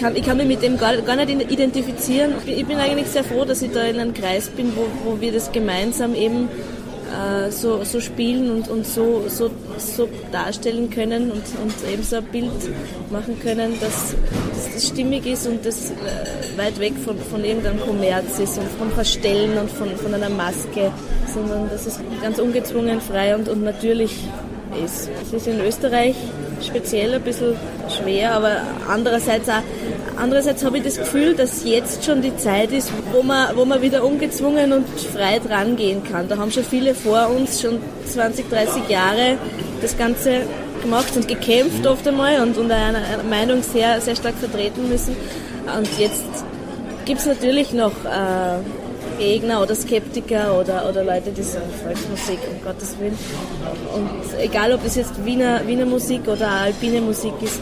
[0.02, 2.32] Ich kann, ich kann mich mit dem gar, gar nicht identifizieren.
[2.38, 4.88] Ich bin, ich bin eigentlich sehr froh, dass ich da in einem Kreis bin, wo,
[5.04, 6.48] wo wir das gemeinsam eben
[7.12, 9.48] äh, so, so spielen und, und so, so,
[9.78, 12.50] so darstellen können und, und eben so ein Bild
[13.12, 14.16] machen können, dass,
[14.56, 18.66] dass das stimmig ist und das äh, weit weg von, von irgendeinem Kommerz ist und
[18.80, 20.90] vom Verstellen und von, von einer Maske,
[21.32, 24.16] sondern dass es ganz ungezwungen, frei und, und natürlich
[24.84, 25.10] ist.
[25.22, 26.16] Es ist in Österreich
[26.60, 27.56] speziell ein bisschen
[27.88, 29.62] schwer, aber andererseits auch
[30.22, 33.82] Andererseits habe ich das Gefühl, dass jetzt schon die Zeit ist, wo man, wo man
[33.82, 36.28] wieder ungezwungen und frei dran gehen kann.
[36.28, 39.36] Da haben schon viele vor uns schon 20, 30 Jahre
[39.80, 40.42] das Ganze
[40.80, 45.16] gemacht und gekämpft oft einmal und, und eine, eine Meinung sehr, sehr stark vertreten müssen.
[45.76, 46.22] Und jetzt
[47.04, 48.60] gibt es natürlich noch äh,
[49.18, 53.18] Gegner oder Skeptiker oder, oder Leute, die sagen Volksmusik, um Gottes Willen.
[53.92, 57.60] Und egal, ob das jetzt Wiener, Wiener Musik oder alpine Musik ist,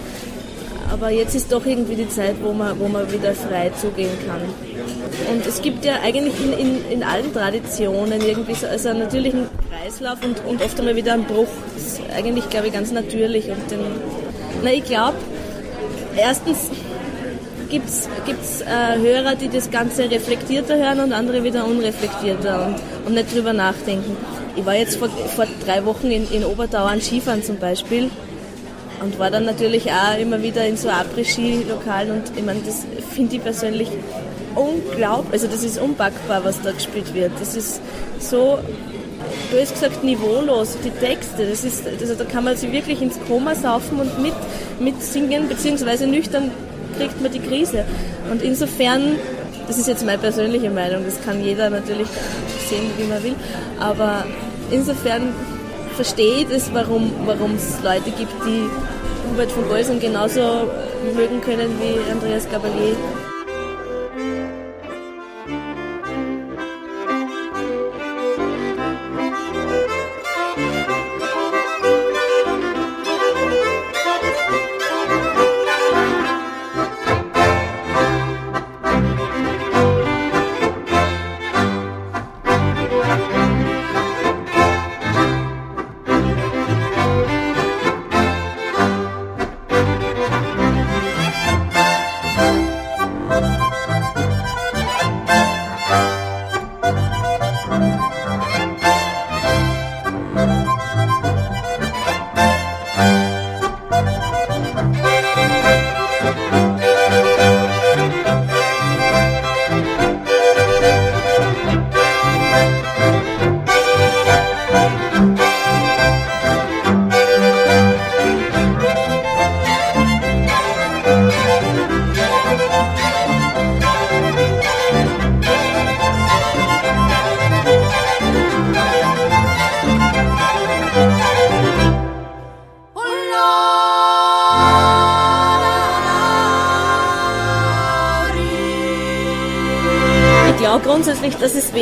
[0.91, 4.43] aber jetzt ist doch irgendwie die Zeit, wo man, wo man wieder frei zugehen kann.
[5.32, 9.47] Und es gibt ja eigentlich in, in, in allen Traditionen irgendwie so also einen natürlichen
[9.70, 11.49] Kreislauf und, und oft einmal wieder einen Bruch.
[11.74, 13.49] Das ist eigentlich, glaube ich, ganz natürlich.
[13.51, 13.80] Und den,
[14.62, 15.16] na, ich glaube,
[16.16, 16.70] erstens
[17.68, 23.14] gibt es äh, Hörer, die das Ganze reflektierter hören und andere wieder unreflektierter und, und
[23.14, 24.16] nicht drüber nachdenken.
[24.57, 28.11] Ich war jetzt vor, vor drei Wochen in, in Obertauern Skifahren zum Beispiel
[29.01, 33.36] und war dann natürlich auch immer wieder in so Après-Ski-Lokalen und ich meine, das finde
[33.36, 33.88] ich persönlich
[34.55, 37.32] unglaublich, also das ist unpackbar, was da gespielt wird.
[37.40, 37.80] Das ist
[38.18, 38.59] so,
[39.51, 43.55] bös gesagt, niveaulos, die Texte, das ist, also da kann man sich wirklich ins Koma
[43.55, 44.34] saufen und mit,
[44.80, 44.94] mit
[45.48, 46.51] beziehungsweise nüchtern
[46.98, 47.84] kriegt man die Krise.
[48.30, 49.16] Und insofern,
[49.66, 52.09] das ist jetzt meine persönliche Meinung, das kann jeder natürlich
[52.68, 53.34] sehen, wie man will,
[53.78, 54.24] aber
[54.70, 55.32] insofern
[56.03, 57.12] verstehe das, warum
[57.57, 58.64] es Leute gibt, die
[59.30, 60.66] Hubert von Bolsung genauso
[61.14, 62.96] mögen können wie Andreas Gabalier.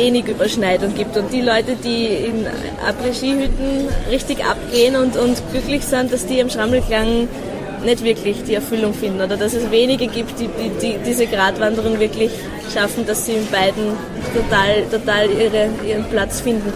[0.09, 2.47] Wenig Überschneidung gibt und die Leute, die in
[2.87, 7.27] Après-Ski-Hütten richtig abgehen und, und glücklich sind, dass die im Schrammelklang
[7.85, 11.99] nicht wirklich die Erfüllung finden oder dass es wenige gibt, die, die, die diese Gratwanderung
[11.99, 12.31] wirklich
[12.73, 13.93] schaffen, dass sie in beiden
[14.33, 16.73] total, total ihre, ihren Platz finden.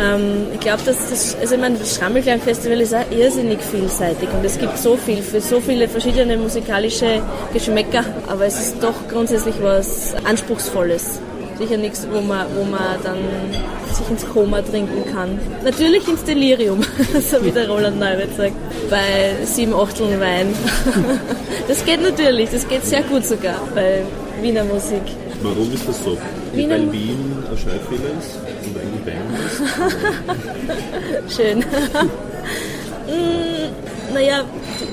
[0.00, 4.44] Ähm, ich glaube, dass das, also ich meine, das Schrammelklang-Festival ist auch irrsinnig vielseitig und
[4.44, 9.54] es gibt so viel für so viele verschiedene musikalische Geschmäcker, aber es ist doch grundsätzlich
[9.62, 11.20] was Anspruchsvolles.
[11.58, 13.16] Sicher nichts, wo man, wo man dann
[13.94, 15.38] sich ins Koma trinken kann.
[15.64, 16.80] Natürlich ins Delirium,
[17.30, 18.52] so wie der Roland Neuwirth sagt,
[18.90, 20.48] bei sieben Achteln Wein.
[21.68, 24.02] Das geht natürlich, das geht sehr gut sogar bei
[24.40, 25.02] Wiener Musik.
[25.42, 26.16] Warum ist das so?
[26.52, 29.34] Wiener- Weil Wien ein Schreibfehler ist und eigentlich Bayern
[31.26, 31.36] ist?
[31.36, 31.58] Schön.
[33.08, 34.44] Mm, naja,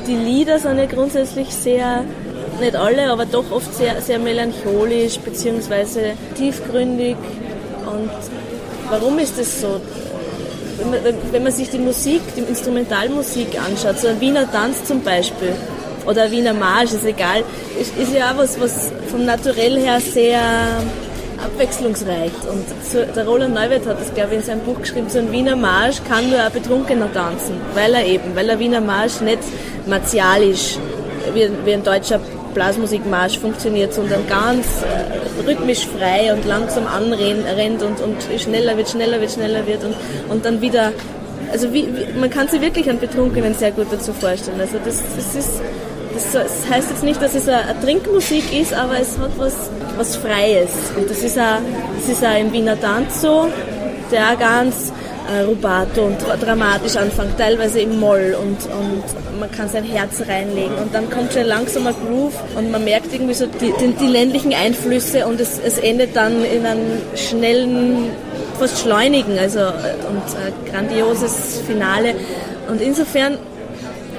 [0.08, 2.04] die Lieder sind ja grundsätzlich sehr,
[2.60, 7.16] nicht alle, aber doch oft sehr, sehr melancholisch beziehungsweise tiefgründig.
[7.86, 8.10] Und
[8.90, 9.80] warum ist das so?
[10.78, 11.00] Wenn man,
[11.32, 15.54] wenn- man sich die Musik, die Instrumentalmusik anschaut, so ein Wiener Tanz zum Beispiel
[16.08, 17.44] oder ein Wiener Marsch, ist egal,
[17.80, 20.40] ist, ist ja auch was, was vom Naturell her sehr
[21.46, 22.32] abwechslungsreich.
[22.52, 25.32] Und so, der Roland Neuwirth hat das, glaube ich, in seinem Buch geschrieben, so ein
[25.32, 29.40] Wiener Marsch kann nur ein Betrunkener tanzen, weil er eben, weil der Wiener Marsch nicht
[29.86, 30.78] martialisch
[31.34, 32.20] wie, wie ein deutscher
[32.54, 39.20] Blasmusikmarsch funktioniert, sondern ganz äh, rhythmisch frei und langsam anrennt und, und schneller wird, schneller
[39.20, 39.96] wird, schneller wird und,
[40.30, 40.92] und dann wieder,
[41.52, 44.60] also wie, wie, man kann sich wirklich einen Betrunkenen sehr gut dazu vorstellen.
[44.60, 45.62] Also das, das ist,
[46.34, 50.70] das, heißt jetzt nicht, dass es eine, Trinkmusik ist, aber es hat was, was Freies.
[50.96, 51.60] Und das ist auch,
[51.98, 53.48] das ist auch im Wiener Tanz so,
[54.12, 54.94] der auch ganz
[55.32, 60.22] äh, rubato und dra- dramatisch anfängt, teilweise im Moll und, und man kann sein Herz
[60.28, 64.08] reinlegen und dann kommt schon ein Groove und man merkt irgendwie so die, die, die
[64.08, 68.10] ländlichen Einflüsse und es, es endet dann in einem schnellen,
[68.60, 72.16] fast schleunigen, also äh, und ein grandioses Finale.
[72.70, 73.38] Und insofern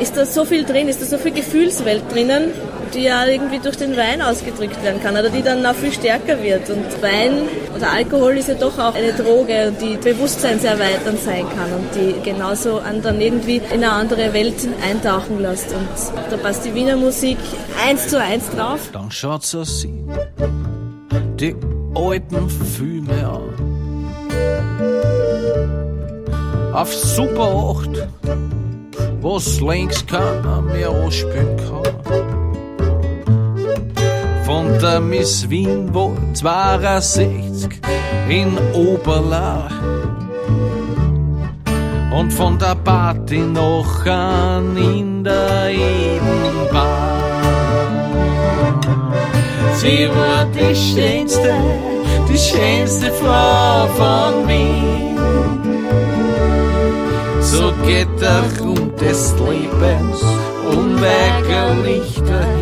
[0.01, 2.53] ist da so viel drin, ist da so viel Gefühlswelt drinnen,
[2.95, 6.43] die ja irgendwie durch den Wein ausgedrückt werden kann oder die dann auch viel stärker
[6.43, 6.71] wird.
[6.71, 11.89] Und Wein oder Alkohol ist ja doch auch eine Droge, die bewusstseinserweiternd sein kann und
[11.95, 14.55] die genauso an dann irgendwie in eine andere Welt
[14.89, 15.73] eintauchen lässt.
[15.73, 15.89] Und
[16.31, 17.39] da passt die Wiener Musik
[17.87, 18.81] eins zu eins drauf.
[18.93, 19.91] Dann schaut sie sich
[21.41, 21.57] die
[21.95, 23.43] alten Filme an.
[26.73, 28.09] Auf Super 8,
[29.21, 32.44] was längst keiner mehr anspielen kann.
[34.45, 37.81] Von der Miss Wien wo 62
[38.29, 39.73] in Oberlach
[42.11, 47.15] und von der Party noch an in der Edenbar.
[49.77, 51.55] Sie war die schönste,
[52.29, 55.19] die schönste Frau von Wien.
[57.41, 60.23] So geht der Grund des Lebens
[60.71, 62.54] unweigerlich dahin.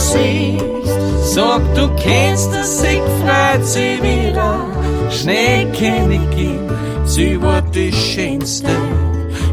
[0.00, 4.66] Siehst, sag du kennst das, ich freut sie wieder.
[5.10, 6.70] Schneekönigin,
[7.04, 8.70] sie war die schönste,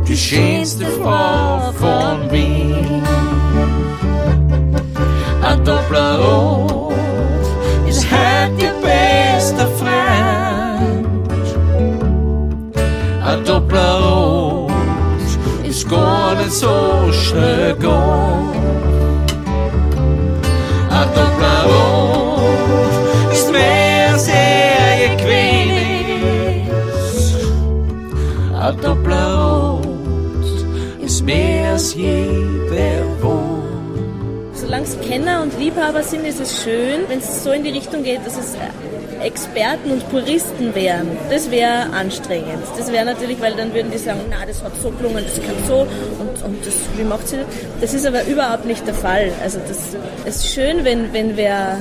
[0.08, 3.04] die schönste Frau von Wien.
[5.42, 6.94] Ein Dopplerrot
[7.88, 11.08] ist heute ihr bester Freund.
[13.26, 14.72] Ein Dopplerrot
[15.64, 19.07] ist gar nicht so schnell gegangen.
[24.10, 25.58] Er je gewesen
[31.02, 31.24] ist.
[31.24, 34.54] Mehr als jeder wohnt.
[34.54, 38.04] Solange es Kenner und Liebhaber sind, ist es schön, wenn es so in die Richtung
[38.04, 38.97] geht, dass es äh,
[39.28, 41.08] Experten und Puristen wären.
[41.30, 42.64] Das wäre anstrengend.
[42.78, 45.56] Das wäre natürlich, weil dann würden die sagen, na, das hat so gelungen, das kann
[45.68, 47.46] so und, und das, wie macht sie das?
[47.82, 49.32] Das ist aber überhaupt nicht der Fall.
[49.44, 49.78] Also das
[50.26, 51.80] es ist schön, wenn, wenn wer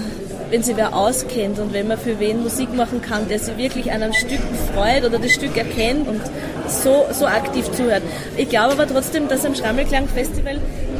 [0.50, 3.90] wenn sie wer auskennt und wenn man für wen Musik machen kann, der sich wirklich
[3.90, 4.38] an einem Stück
[4.74, 6.20] freut oder das Stück erkennt und
[6.68, 8.02] so, so aktiv zuhört.
[8.36, 10.58] Ich glaube aber trotzdem, dass am Schrammelklang-Festival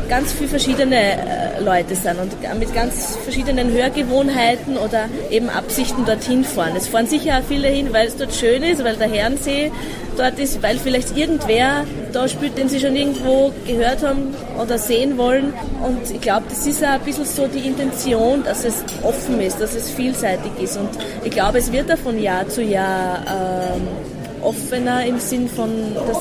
[0.09, 6.45] ganz viele verschiedene äh, Leute sind und mit ganz verschiedenen Hörgewohnheiten oder eben Absichten dorthin
[6.45, 6.75] fahren.
[6.77, 9.71] Es fahren sicher auch viele hin, weil es dort schön ist, weil der Herrensee
[10.17, 15.19] dort ist, weil vielleicht irgendwer da spielt, den sie schon irgendwo gehört haben oder sehen
[15.19, 15.53] wollen.
[15.83, 19.61] Und ich glaube, das ist auch ein bisschen so die Intention, dass es offen ist,
[19.61, 20.77] dass es vielseitig ist.
[20.77, 20.89] Und
[21.25, 24.16] ich glaube, es wird auch von Jahr zu Jahr ähm,
[24.47, 26.19] offener im Sinn von, dass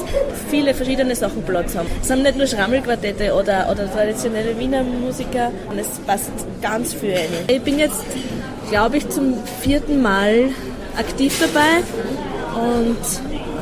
[0.49, 1.87] viele verschiedene Sachen Platz haben.
[2.01, 7.13] Es sind nicht nur Schrammelquartette oder, oder traditionelle Wiener Musiker, und es passt ganz viel
[7.13, 7.29] rein.
[7.47, 8.03] Ich bin jetzt,
[8.69, 10.49] glaube ich, zum vierten Mal
[10.97, 11.83] aktiv dabei
[12.59, 12.97] und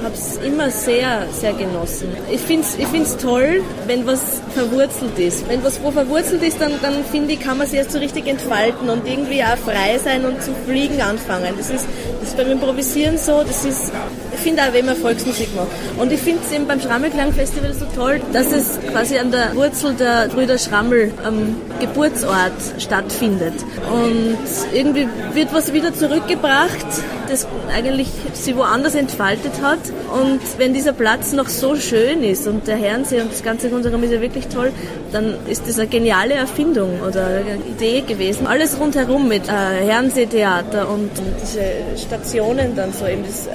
[0.03, 2.09] habe es immer sehr, sehr genossen.
[2.29, 5.47] Ich finde es ich find's toll, wenn was verwurzelt ist.
[5.47, 8.27] Wenn was wo verwurzelt ist, dann, dann finde ich, kann man sich erst so richtig
[8.27, 11.53] entfalten und irgendwie auch frei sein und zu fliegen anfangen.
[11.57, 11.85] Das ist,
[12.19, 13.91] das ist beim Improvisieren so, das ist,
[14.33, 15.67] ich finde auch, wenn man Volksmusik macht.
[15.97, 19.93] Und ich finde es eben beim Schrammelklang-Festival so toll, dass es quasi an der Wurzel
[19.93, 23.53] der Brüder Schrammel am Geburtsort stattfindet.
[23.91, 24.37] Und
[24.73, 26.85] irgendwie wird was wieder zurückgebracht,
[27.29, 29.79] das eigentlich sie woanders entfaltet hat.
[30.13, 34.03] Und wenn dieser Platz noch so schön ist und der Herrensee und das ganze rundherum
[34.03, 34.71] ist ja wirklich toll,
[35.11, 38.47] dann ist das eine geniale Erfindung oder eine Idee gewesen.
[38.47, 41.11] Alles rundherum mit äh, Herrenseetheater und,
[41.41, 41.63] diese
[41.97, 43.47] Stationen dann so eben das,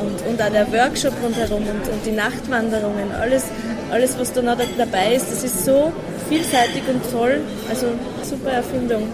[0.00, 3.44] und, und auch der Workshop rundherum und, und die Nachtwanderungen, alles,
[3.90, 5.92] alles, was da noch dabei ist, das ist so
[6.28, 7.40] vielseitig und toll.
[7.68, 7.86] Also
[8.22, 9.12] super Erfindung.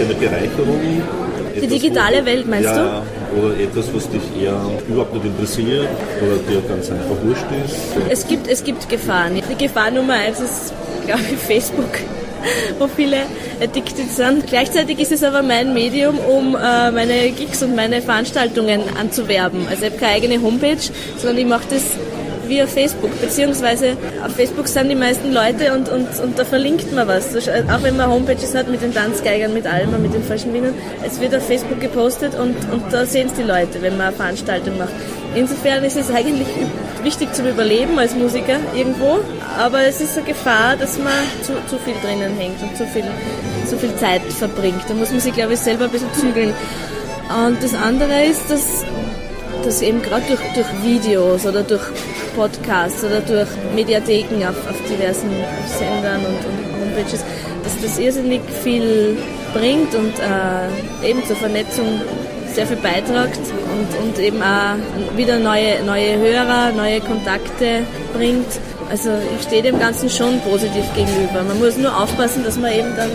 [0.00, 0.80] Eine Bereicherung?
[1.60, 3.02] Die digitale Welt, meinst ja,
[3.34, 3.40] du?
[3.40, 5.88] Oder etwas, was dich eher überhaupt nicht interessiert
[6.22, 7.76] oder dir ganz einfach wurscht ist?
[8.08, 9.34] Es gibt, es gibt Gefahren.
[9.34, 10.72] Die Gefahr Nummer eins ist,
[11.06, 11.98] glaube ich, Facebook
[12.78, 13.18] wo viele
[13.60, 14.46] addicted sind.
[14.46, 19.66] Gleichzeitig ist es aber mein Medium, um äh, meine Gigs und meine Veranstaltungen anzuwerben.
[19.68, 20.78] Also ich habe keine eigene Homepage,
[21.16, 21.82] sondern ich mache das
[22.50, 27.08] via Facebook, beziehungsweise auf Facebook sind die meisten Leute und, und, und da verlinkt man
[27.08, 27.34] was.
[27.34, 30.74] Auch wenn man Homepages hat mit den Tanzgeigern, mit Alma, mit den falschen Wienern,
[31.06, 34.16] es wird auf Facebook gepostet und, und da sehen es die Leute, wenn man eine
[34.16, 34.92] Veranstaltung macht.
[35.34, 36.48] Insofern ist es eigentlich
[37.04, 39.20] wichtig zum Überleben als Musiker irgendwo,
[39.58, 43.04] aber es ist eine Gefahr, dass man zu, zu viel drinnen hängt und zu viel,
[43.66, 44.82] zu viel Zeit verbringt.
[44.88, 46.52] Da muss man sich, glaube ich, selber ein bisschen zügeln.
[47.46, 48.84] Und das andere ist, dass,
[49.64, 51.82] dass eben gerade durch, durch Videos oder durch
[52.34, 55.30] Podcasts oder durch Mediatheken auf, auf diversen
[55.78, 57.24] Sendern und, und Homepages,
[57.64, 59.16] dass das irrsinnig viel
[59.54, 62.00] bringt und äh, eben zur Vernetzung
[62.54, 68.46] sehr viel beitragt und, und eben auch wieder neue, neue Hörer, neue Kontakte bringt.
[68.90, 71.44] Also ich stehe dem Ganzen schon positiv gegenüber.
[71.46, 73.10] Man muss nur aufpassen, dass man eben dann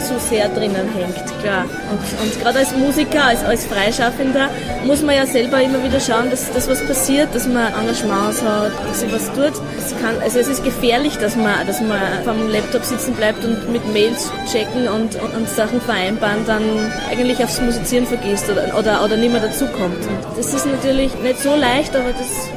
[0.00, 1.64] zu sehr drinnen hängt, klar.
[1.90, 4.48] Und, und gerade als Musiker, als, als Freischaffender,
[4.84, 8.72] muss man ja selber immer wieder schauen, dass, dass was passiert, dass man Engagements hat,
[8.88, 9.52] dass sich was tut.
[9.78, 13.70] Es kann, also es ist gefährlich, dass man, dass man vom Laptop sitzen bleibt und
[13.72, 16.62] mit Mails checken und, und, und Sachen vereinbaren, dann
[17.10, 19.98] eigentlich aufs Musizieren vergisst oder, oder, oder nicht mehr dazukommt.
[20.36, 22.48] Das ist natürlich nicht so leicht, aber das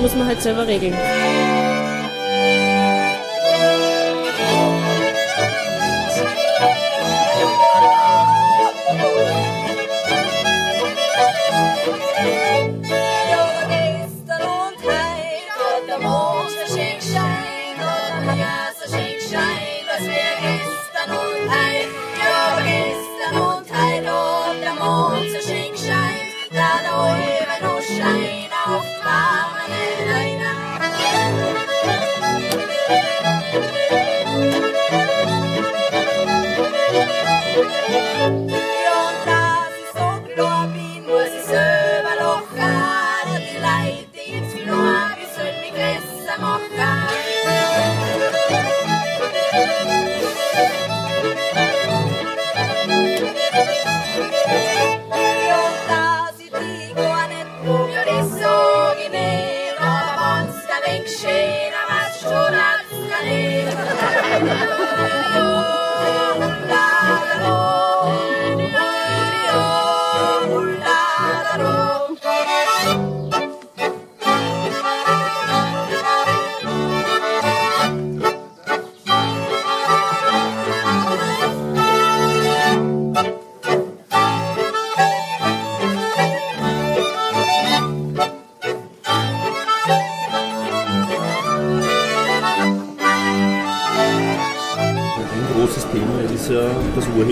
[0.00, 0.94] muss man halt selber regeln.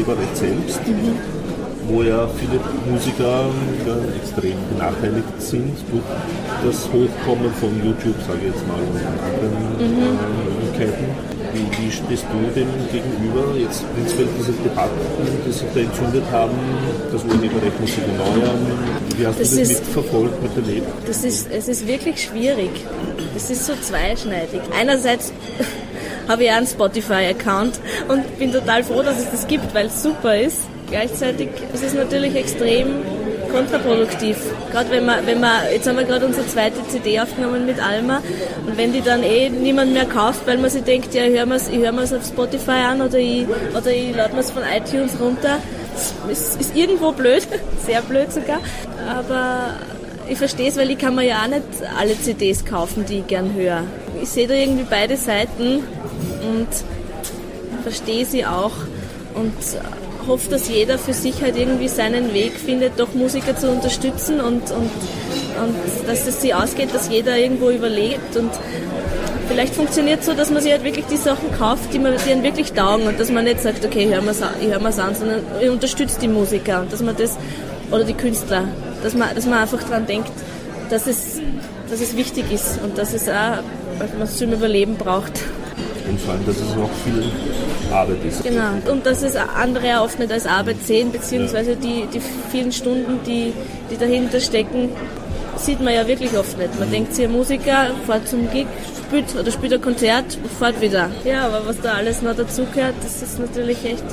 [0.08, 0.80] Urheberrecht selbst,
[1.88, 3.46] wo ja viele Musiker
[3.86, 6.02] ja, extrem benachteiligt sind durch
[6.64, 11.04] das Hochkommen von YouTube, sage ich jetzt mal, und anderen äh, Möglichkeiten.
[11.54, 13.56] Wie, wie stehst du dem gegenüber?
[13.58, 15.00] Jetzt prinzipiell diese Debatten,
[15.46, 16.52] die sich da entzündet haben,
[17.10, 18.58] das Urheberrecht muss sich erneuern.
[19.16, 20.86] Wie hast Das du das ist- mitverfolgt, miterlebt?
[21.06, 22.70] Das ist, es ist wirklich schwierig.
[23.32, 24.60] Das ist so zweischneidig.
[24.78, 25.32] Einerseits
[26.28, 30.02] habe ich auch einen Spotify-Account und bin total froh, dass es das gibt, weil es
[30.02, 30.58] super ist.
[30.90, 33.02] Gleichzeitig ist es natürlich extrem
[33.50, 34.36] kontraproduktiv.
[34.70, 38.22] Gerade wenn man, wenn man, jetzt haben wir gerade unsere zweite CD aufgenommen mit Alma
[38.66, 41.46] und wenn die dann eh niemand mehr kauft, weil man sich denkt, ja, ich höre
[41.46, 45.58] hör mir's auf Spotify an oder ich, oder ich lade mir's von iTunes runter,
[46.30, 47.46] es ist irgendwo blöd,
[47.86, 48.60] sehr blöd sogar,
[49.08, 49.74] aber
[50.28, 51.62] ich verstehe es, weil ich kann mir ja auch nicht
[51.98, 53.84] alle CDs kaufen, die ich gern höre.
[54.22, 55.82] Ich sehe da irgendwie beide Seiten
[56.48, 56.68] und
[57.82, 58.72] verstehe sie auch
[59.34, 59.52] und
[60.26, 64.70] hoffe, dass jeder für sich halt irgendwie seinen Weg findet, doch Musiker zu unterstützen und,
[64.70, 64.90] und,
[65.62, 65.76] und
[66.06, 68.50] dass es sie ausgeht, dass jeder irgendwo überlebt und
[69.48, 72.42] vielleicht funktioniert so, dass man sich halt wirklich die Sachen kauft, die, man, die einen
[72.42, 74.98] wirklich taugen und dass man nicht sagt, okay, ich höre mir's an, ich hör mir's
[74.98, 77.36] an, sondern ich unterstütze die Musiker und dass man das,
[77.90, 78.64] oder die Künstler,
[79.02, 80.30] dass man, dass man einfach dran denkt,
[80.90, 81.40] dass es,
[81.90, 83.62] dass es wichtig ist und dass es auch,
[83.98, 85.40] man es zum Überleben braucht.
[86.08, 87.24] Und vor allem, dass es auch viel
[87.92, 88.42] Arbeit ist.
[88.42, 88.90] Genau.
[88.90, 93.52] Und dass es andere oft nicht als Arbeit sehen, beziehungsweise die, die vielen Stunden, die,
[93.90, 94.90] die dahinter stecken,
[95.56, 96.78] sieht man ja wirklich oft nicht.
[96.78, 98.66] Man denkt sich, ein Musiker fährt zum Gig,
[99.06, 101.10] spielt oder spielt ein Konzert und fährt wieder.
[101.24, 104.04] Ja, aber was da alles noch dazugehört, das ist natürlich echt,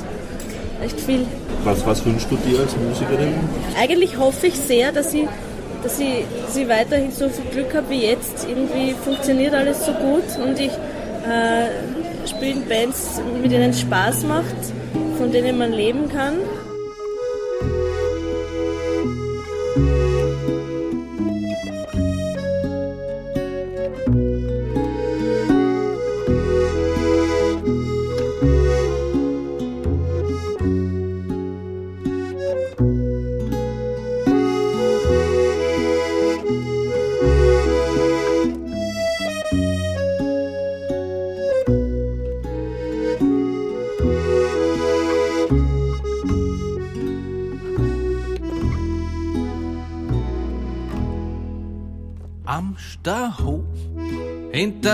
[0.82, 1.24] echt viel.
[1.64, 3.34] Was, was wünschst du dir als Musikerin?
[3.78, 5.26] Eigentlich hoffe ich sehr, dass ich,
[5.82, 8.46] dass ich, dass ich weiterhin so viel Glück habe wie jetzt.
[8.48, 10.72] Irgendwie funktioniert alles so gut und ich
[11.30, 14.56] äh, spiele in Bands, mit denen es Spaß macht,
[15.18, 16.34] von denen man leben kann.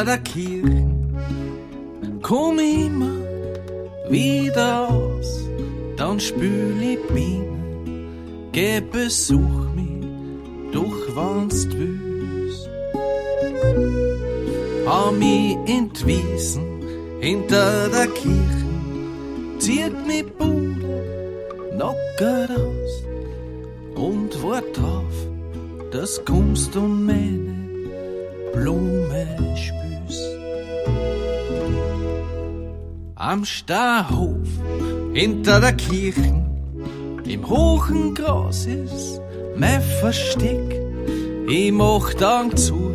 [0.02, 0.86] Hinter der Kirche
[2.22, 3.16] komm immer
[4.10, 5.48] wieder aus.
[5.96, 10.06] Dann spül ich Bienen, geh besuch mich,
[10.72, 12.68] doch wann's willst.
[14.86, 16.64] Hab mich entwiesen
[17.20, 18.61] hinter der Kirche,
[33.32, 34.46] Am Starhof
[35.14, 36.34] hinter der Kirche
[37.24, 39.22] im hohen Gras ist
[39.56, 40.78] mein Versteck.
[41.48, 42.94] Ich mach dann zu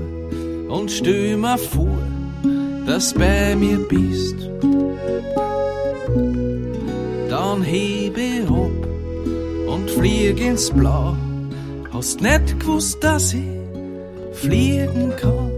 [0.69, 1.97] und stell mir vor,
[2.85, 4.35] dass bei mir bist.
[7.31, 11.17] Dann hebe ab und flieg ins Blau.
[11.91, 13.57] Hast nicht gewusst, dass ich
[14.33, 15.49] fliegen kann,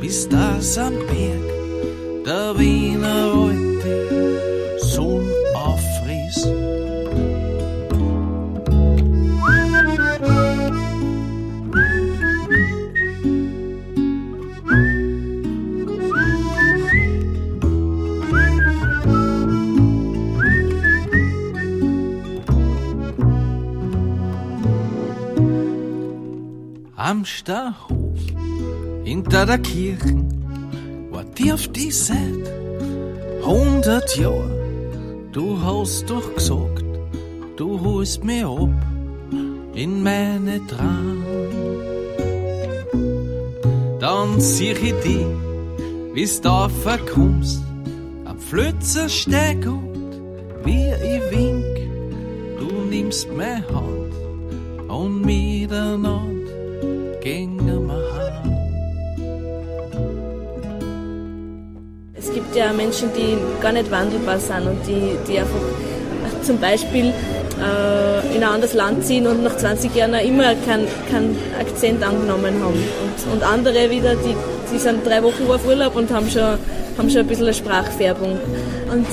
[0.00, 6.48] bis das am Berg der Wiener alte Sonne auffrisst.
[26.96, 28.18] Am Starhof
[29.04, 30.16] hinter der Kirche
[31.10, 32.63] war die auf die Seite
[33.44, 34.50] hundert Jahr.
[35.32, 36.84] Du hast doch gesagt,
[37.56, 38.70] du holst mir ab
[39.74, 41.24] in meine Traum.
[44.04, 45.26] dann sieh ich dich,
[46.12, 47.62] wie's da verkommst,
[48.26, 50.12] am Flötzersteg und
[50.62, 51.74] wie ich wink,
[52.58, 54.12] du nimmst meine Hand
[54.88, 56.52] und miteinander
[57.22, 57.53] gingen
[62.54, 65.60] ja Menschen, die gar nicht wandelbar sind und die, die einfach
[66.42, 67.12] zum Beispiel
[67.60, 72.02] äh, in ein anderes Land ziehen und nach 20 Jahren auch immer keinen kein Akzent
[72.02, 72.74] angenommen haben.
[72.74, 74.36] Und, und andere wieder, die,
[74.72, 76.58] die sind drei Wochen auf Urlaub und haben schon,
[76.98, 78.38] haben schon ein bisschen eine Sprachfärbung.
[78.90, 79.06] Und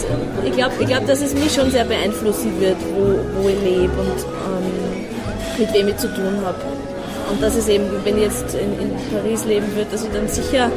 [0.45, 3.93] ich glaube, ich glaub, dass es mich schon sehr beeinflussen wird, wo, wo ich lebe
[3.93, 6.57] und ähm, mit wem ich zu tun habe.
[7.31, 10.27] Und dass es eben, wenn ich jetzt in, in Paris leben würde, dass ich dann
[10.27, 10.69] sicher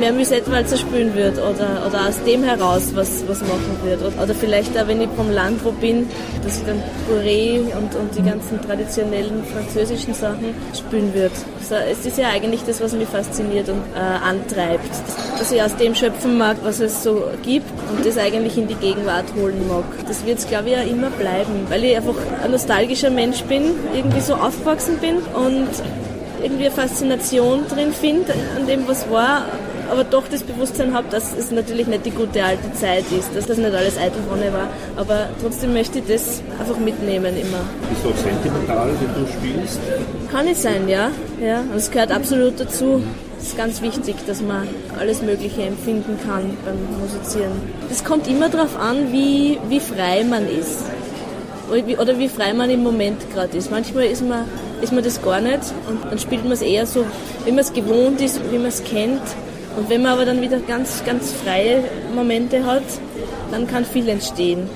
[0.00, 4.00] mehr Müsettenwalzer spielen wird oder, oder aus dem heraus was, was machen wird.
[4.02, 6.08] Oder vielleicht auch, wenn ich vom Land wo bin,
[6.42, 11.32] dass ich dann Bourrée und, und die ganzen traditionellen französischen Sachen spielen wird.
[11.60, 14.90] Also es ist ja eigentlich das, was mich fasziniert und äh, antreibt.
[15.38, 18.74] Dass ich aus dem schöpfen mag, was es so gibt und das eigentlich in die
[18.74, 19.84] Gegenwart holen mag.
[20.08, 23.74] Das wird es, glaube ich, ja immer bleiben, weil ich einfach ein nostalgischer Mensch bin,
[23.94, 25.68] irgendwie so aufgewachsen bin und
[26.42, 29.44] irgendwie eine Faszination drin finde an dem, was war
[29.90, 33.46] aber doch das Bewusstsein habe, dass es natürlich nicht die gute alte Zeit ist, dass
[33.46, 34.68] das nicht alles eitel vorne war.
[34.96, 37.64] Aber trotzdem möchte ich das einfach mitnehmen immer.
[37.88, 39.80] Bist du auch sentimental, wenn du spielst?
[40.30, 41.10] Kann es sein, ja.
[41.40, 41.60] ja.
[41.60, 43.02] Und es gehört absolut dazu.
[43.38, 44.68] Es ist ganz wichtig, dass man
[44.98, 47.52] alles Mögliche empfinden kann beim Musizieren.
[47.90, 50.84] Es kommt immer darauf an, wie, wie frei man ist.
[51.70, 53.70] Oder wie, oder wie frei man im Moment gerade ist.
[53.70, 54.44] Manchmal ist man,
[54.82, 57.04] ist man das gar nicht und dann spielt man es eher so,
[57.44, 59.22] wie man es gewohnt ist, wie man es kennt.
[59.76, 62.82] Und wenn man aber dann wieder ganz, ganz freie Momente hat,
[63.50, 64.68] dann kann viel entstehen.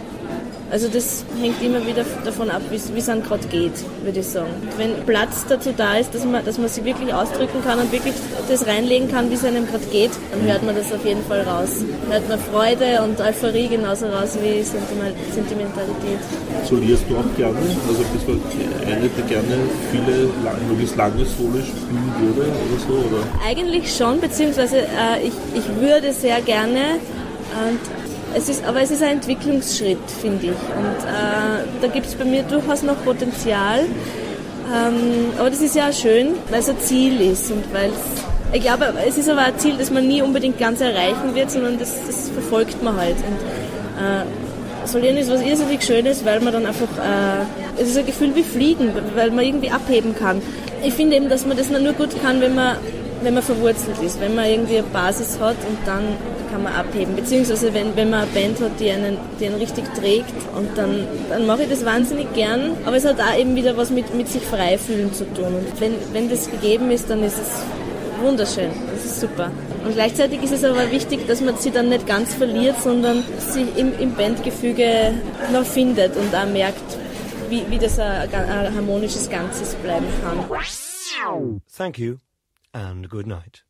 [0.71, 4.51] Also das hängt immer wieder davon ab, wie es einem gerade geht, würde ich sagen.
[4.77, 8.15] Wenn Platz dazu da ist, dass man, dass man sich wirklich ausdrücken kann und wirklich
[8.49, 11.43] das reinlegen kann, wie es einem gerade geht, dann hört man das auf jeden Fall
[11.43, 11.85] raus.
[12.11, 16.19] Hört man Freude und Euphorie genauso raus wie Sentimentalität.
[16.65, 17.59] Solierst du auch gerne?
[17.87, 18.33] Also bist du
[18.87, 19.59] eine, die gerne
[19.93, 20.29] viele
[20.69, 22.95] möglichst lange Solo spielen würde oder so?
[22.95, 23.23] Oder?
[23.47, 26.99] Eigentlich schon, beziehungsweise äh, ich, ich würde sehr gerne
[27.55, 28.04] und
[28.35, 30.51] es ist, aber es ist ein Entwicklungsschritt, finde ich.
[30.51, 33.81] Und äh, da gibt es bei mir durchaus noch Potenzial.
[34.75, 37.91] Ähm, aber das ist ja auch schön, weil es ein Ziel ist und weil
[38.53, 41.79] ich glaube, es ist aber ein Ziel, das man nie unbedingt ganz erreichen wird, sondern
[41.79, 43.17] das, das verfolgt man halt.
[43.17, 44.25] Und, äh,
[44.87, 48.43] Solieren ist was irrsinnig Schönes, weil man dann einfach, äh, es ist ein Gefühl wie
[48.43, 50.43] Fliegen, weil man irgendwie abheben kann.
[50.85, 52.77] Ich finde eben, dass man das nur gut kann, wenn man,
[53.25, 56.17] wenn man verwurzelt ist, wenn man irgendwie eine Basis hat und dann
[56.51, 57.17] kann man abheben.
[57.17, 61.07] Beziehungsweise wenn, wenn man eine Band hat, die einen, die einen richtig trägt und dann,
[61.29, 62.77] dann mache ich das wahnsinnig gern.
[62.85, 65.47] Aber es hat auch eben wieder was mit, mit sich frei fühlen zu tun.
[65.47, 68.71] Und wenn, wenn das gegeben ist, dann ist es wunderschön.
[68.93, 69.51] Das ist super.
[69.85, 73.67] Und gleichzeitig ist es aber wichtig, dass man sie dann nicht ganz verliert, sondern sich
[73.77, 75.13] im, im Bandgefüge
[75.53, 76.99] noch findet und auch merkt,
[77.51, 80.39] wie, wie das ein, ein harmonisches Ganzes bleiben kann.
[81.77, 82.24] Thank you
[82.75, 83.64] and good night.